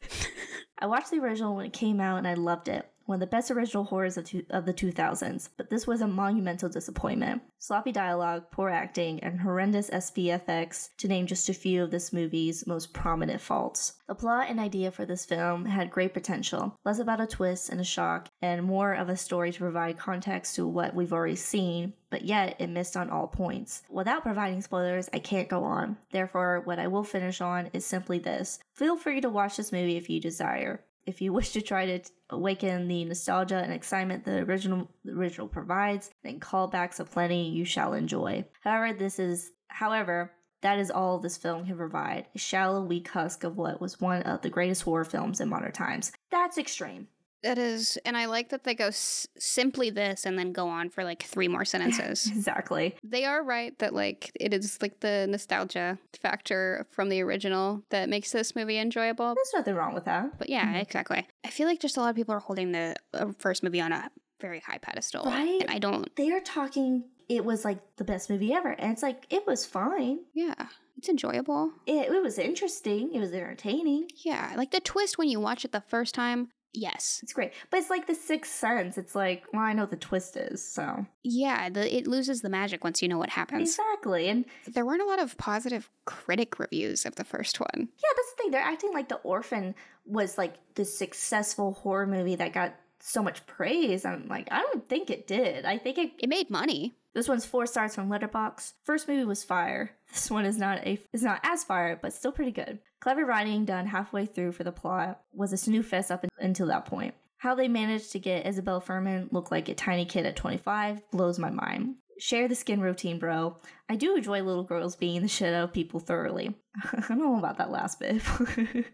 [0.79, 2.89] I watched the original when it came out and I loved it.
[3.09, 6.07] One of the best original horrors of, two, of the 2000s, but this was a
[6.07, 7.41] monumental disappointment.
[7.59, 12.67] Sloppy dialogue, poor acting, and horrendous SPFX, to name just a few of this movie's
[12.67, 13.95] most prominent faults.
[14.09, 17.81] The plot and idea for this film had great potential, less about a twist and
[17.81, 21.95] a shock, and more of a story to provide context to what we've already seen,
[22.11, 23.85] but yet it missed on all points.
[23.89, 25.97] Without providing spoilers, I can't go on.
[26.13, 28.59] Therefore, what I will finish on is simply this.
[28.75, 30.85] Feel free to watch this movie if you desire.
[31.09, 35.49] If you wish to try to awaken the nostalgia and excitement the original the original
[35.49, 38.45] provides, then callbacks aplenty you shall enjoy.
[38.61, 42.27] However, this is however, that is all this film can provide.
[42.35, 45.73] A shallow, weak husk of what was one of the greatest horror films in modern
[45.73, 46.13] times.
[46.31, 47.09] That's extreme.
[47.43, 50.91] That is, and I like that they go s- simply this and then go on
[50.91, 52.27] for like three more sentences.
[52.27, 52.97] exactly.
[53.05, 58.09] they are right that like it is like the nostalgia factor from the original that
[58.09, 59.35] makes this movie enjoyable.
[59.35, 60.39] There's nothing wrong with that.
[60.39, 60.83] But yeah, Mhm.
[60.83, 61.27] exactly.
[61.45, 63.93] I feel like just a lot of people are holding the uh, first movie on
[63.93, 64.11] a
[64.41, 65.61] very high pedestal, Right?
[65.61, 66.15] And I don't.
[66.17, 68.71] They are talking it was like the best movie ever.
[68.71, 70.21] And it's like it was fine.
[70.33, 70.55] Yeah,
[70.97, 71.73] it's enjoyable.
[71.87, 73.13] It, it was interesting.
[73.13, 74.09] It was entertaining.
[74.25, 76.49] Yeah, like the twist when you watch it the first time.
[76.75, 77.21] Yes.
[77.23, 77.53] It's great.
[77.71, 78.99] But it's like the sixth sense.
[78.99, 82.85] It's like, well, I know the twist is, so Yeah, the, it loses the magic
[82.85, 83.71] once you know what happens.
[83.71, 84.29] Exactly.
[84.29, 87.69] And There weren't a lot of positive critic reviews of the first one.
[87.99, 88.51] yeah, that's the thing.
[88.51, 93.47] They're acting like The Orphan was like the successful horror movie that got so much
[93.47, 94.05] praise.
[94.05, 95.65] I'm like, I don't think it did.
[95.65, 96.95] I think it It made money.
[97.15, 98.73] This one's four stars from Letterboxd.
[98.85, 99.93] First movie was fire.
[100.13, 102.79] This one is not a is not as fire, but still pretty good.
[103.01, 106.87] Clever writing done halfway through for the plot was a snooze fest up until that
[106.87, 107.15] point.
[107.39, 111.39] How they managed to get Isabelle Fuhrman look like a tiny kid at 25 blows
[111.39, 111.95] my mind.
[112.19, 113.57] Share the skin routine, bro.
[113.89, 116.53] I do enjoy little girls being the shit out of people thoroughly.
[116.93, 118.21] I don't know about that last bit.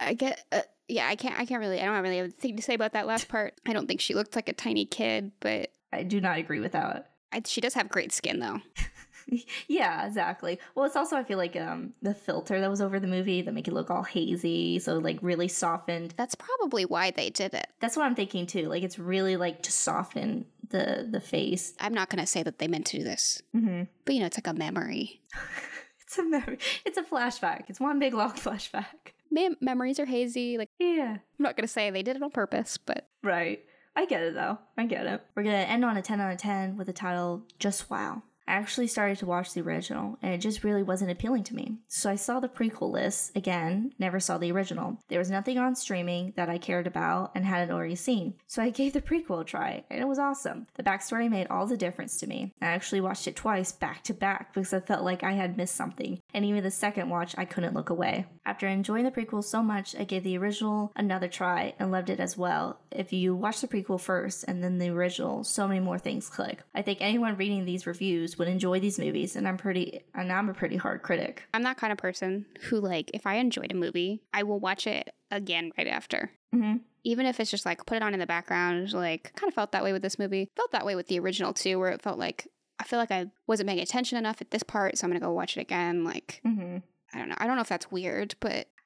[0.00, 2.62] I get, uh, yeah, I can't, I can't really, I don't really have anything to
[2.62, 3.54] say about that last part.
[3.66, 6.72] I don't think she looked like a tiny kid, but I do not agree with
[6.72, 7.12] that.
[7.32, 8.60] I, she does have great skin though.
[9.68, 10.58] yeah, exactly.
[10.74, 13.52] Well, it's also I feel like um the filter that was over the movie that
[13.52, 16.14] make it look all hazy, so like really softened.
[16.16, 17.66] That's probably why they did it.
[17.80, 18.68] That's what I'm thinking too.
[18.68, 21.74] Like it's really like to soften the the face.
[21.80, 23.82] I'm not gonna say that they meant to do this, Mm-hmm.
[24.04, 25.20] but you know, it's like a memory.
[26.04, 26.58] It's a memory.
[26.84, 27.62] It's a flashback.
[27.68, 29.14] It's one big long flashback.
[29.30, 30.58] Mem- memories are hazy.
[30.58, 31.12] Like Yeah.
[31.16, 33.64] I'm not gonna say they did it on purpose, but Right.
[33.96, 34.58] I get it though.
[34.76, 35.22] I get it.
[35.34, 38.24] We're gonna end on a 10 out of 10 with the title Just Wow.
[38.52, 41.78] Actually started to watch the original and it just really wasn't appealing to me.
[41.88, 44.98] So I saw the prequel list again, never saw the original.
[45.08, 48.34] There was nothing on streaming that I cared about and hadn't already seen.
[48.46, 50.66] So I gave the prequel a try and it was awesome.
[50.74, 52.52] The backstory made all the difference to me.
[52.60, 55.74] I actually watched it twice back to back because I felt like I had missed
[55.74, 56.20] something.
[56.34, 58.26] And even the second watch, I couldn't look away.
[58.44, 62.20] After enjoying the prequel so much, I gave the original another try and loved it
[62.20, 62.80] as well.
[62.90, 66.60] If you watch the prequel first and then the original, so many more things click.
[66.74, 70.48] I think anyone reading these reviews would enjoy these movies, and I'm pretty and I'm
[70.48, 71.44] a pretty hard critic.
[71.54, 74.88] I'm that kind of person who like if I enjoyed a movie, I will watch
[74.88, 76.32] it again right after.
[76.52, 76.78] Mm-hmm.
[77.04, 79.70] Even if it's just like put it on in the background, like kind of felt
[79.72, 80.50] that way with this movie.
[80.56, 82.48] Felt that way with the original too, where it felt like
[82.80, 85.30] I feel like I wasn't paying attention enough at this part, so I'm gonna go
[85.30, 86.02] watch it again.
[86.02, 86.78] Like Mm-hmm.
[87.14, 87.36] I don't know.
[87.38, 88.81] I don't know if that's weird, but I don't think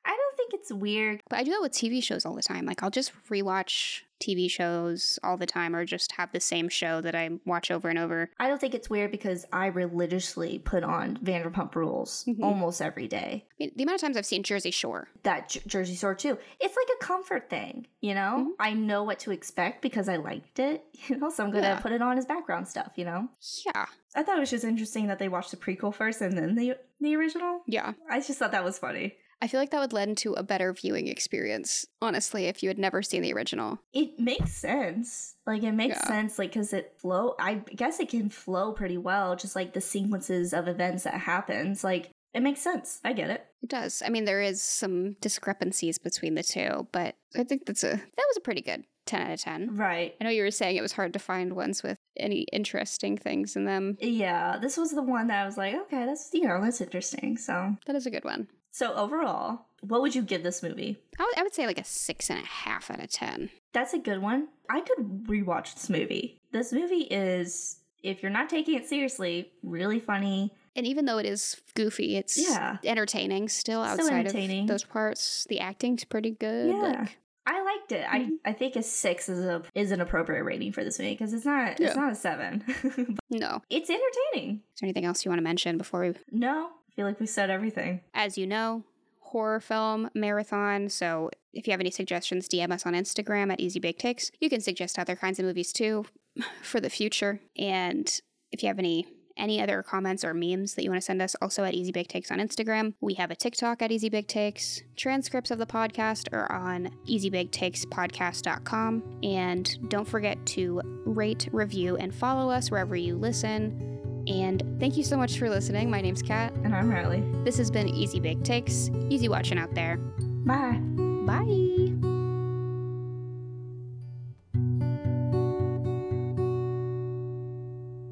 [0.70, 1.22] it's weird.
[1.28, 2.66] but I do that with TV shows all the time.
[2.66, 7.02] Like I'll just rewatch TV shows all the time, or just have the same show
[7.02, 8.30] that I watch over and over.
[8.40, 12.42] I don't think it's weird because I religiously put on Vanderpump Rules Mhm.
[12.42, 13.44] almost every day.
[13.50, 15.08] I mean, the amount of times I've seen Jersey Shore.
[15.24, 16.38] That J- Jersey Shore too.
[16.60, 18.46] It's like a comfort thing, you know.
[18.52, 18.54] Mhm.
[18.58, 21.28] I know what to expect because I liked it, you know.
[21.28, 21.80] So I'm gonna Yeah.
[21.80, 23.28] put it on as background stuff, you know.
[23.66, 26.54] Yeah, I thought it was just interesting that they watched the prequel first and then
[26.54, 27.60] the the original.
[27.66, 27.92] yeah.
[28.08, 29.18] I just thought that was funny.
[29.42, 32.78] I feel like that would lend to a better viewing experience, honestly, if you had
[32.78, 33.78] never seen the original.
[33.92, 35.36] It makes sense.
[35.46, 36.06] Like it makes Yeah.
[36.08, 36.38] sense.
[36.38, 37.34] Like because it flow.
[37.38, 39.36] I guess it can flow pretty well.
[39.36, 41.84] Just like the sequences of events that happens.
[41.84, 43.00] Like it makes sense.
[43.04, 43.46] I get it.
[43.62, 44.02] It does.
[44.04, 48.24] I mean, there is some discrepancies between the two, but I think that's a that
[48.28, 49.76] was a pretty good ten out of ten.
[49.76, 50.14] Right.
[50.20, 53.54] I know you were saying it was hard to find ones with any interesting things
[53.54, 53.96] in them.
[54.00, 54.58] Yeah.
[54.60, 57.36] This was the one that I was like, okay, that's you know that's interesting.
[57.36, 58.48] So That is a good one.
[58.76, 60.98] So overall, what would you give this movie?
[61.18, 63.48] I would- I would say like a six and a half out of ten.
[63.72, 64.48] That's a good one.
[64.68, 66.40] I could rewatch this movie.
[66.52, 70.52] This movie is, if you're not taking it seriously, really funny.
[70.74, 72.76] And even though it is goofy, it's Yeah.
[72.84, 74.62] entertaining still outside entertaining.
[74.64, 75.46] of those parts.
[75.48, 76.68] The acting's pretty good.
[76.68, 77.00] Yeah.
[77.00, 78.04] Like, I liked it.
[78.04, 78.34] Mm-hmm.
[78.44, 81.32] I, I think a six is a is an appropriate rating for this movie because
[81.32, 81.86] it's not Yeah.
[81.86, 82.62] it's not a seven.
[83.30, 83.62] No.
[83.70, 84.56] it's entertaining.
[84.74, 87.50] Is there anything else you want to mention before we No, feel like we said
[87.50, 88.00] everything.
[88.14, 88.84] as you know,
[89.20, 90.88] horror film marathon.
[90.88, 94.30] So if you have any suggestions, DM us on Instagram at Easy Big Takes.
[94.40, 96.06] You can suggest other kinds of movies too
[96.62, 97.40] for the future.
[97.56, 98.08] And
[98.52, 99.06] if you have any
[99.38, 102.08] any other comments or memes that you want to send us, also at Easy Big
[102.08, 102.94] Takes on Instagram.
[103.02, 104.82] We have a TikTok at Easy Big Takes.
[104.96, 109.20] Transcripts of the podcast are on easybigtakespodcast.com.
[109.22, 114.05] And don't forget to rate, review, and follow us wherever you listen.
[114.26, 115.90] And thank you so much for listening.
[115.90, 116.52] My name's Kat.
[116.64, 117.22] And I'm Ryley.
[117.44, 118.90] This has been Easy Big Takes.
[119.08, 119.96] Easy watching out there.
[119.96, 120.80] Bye.
[121.26, 121.85] Bye.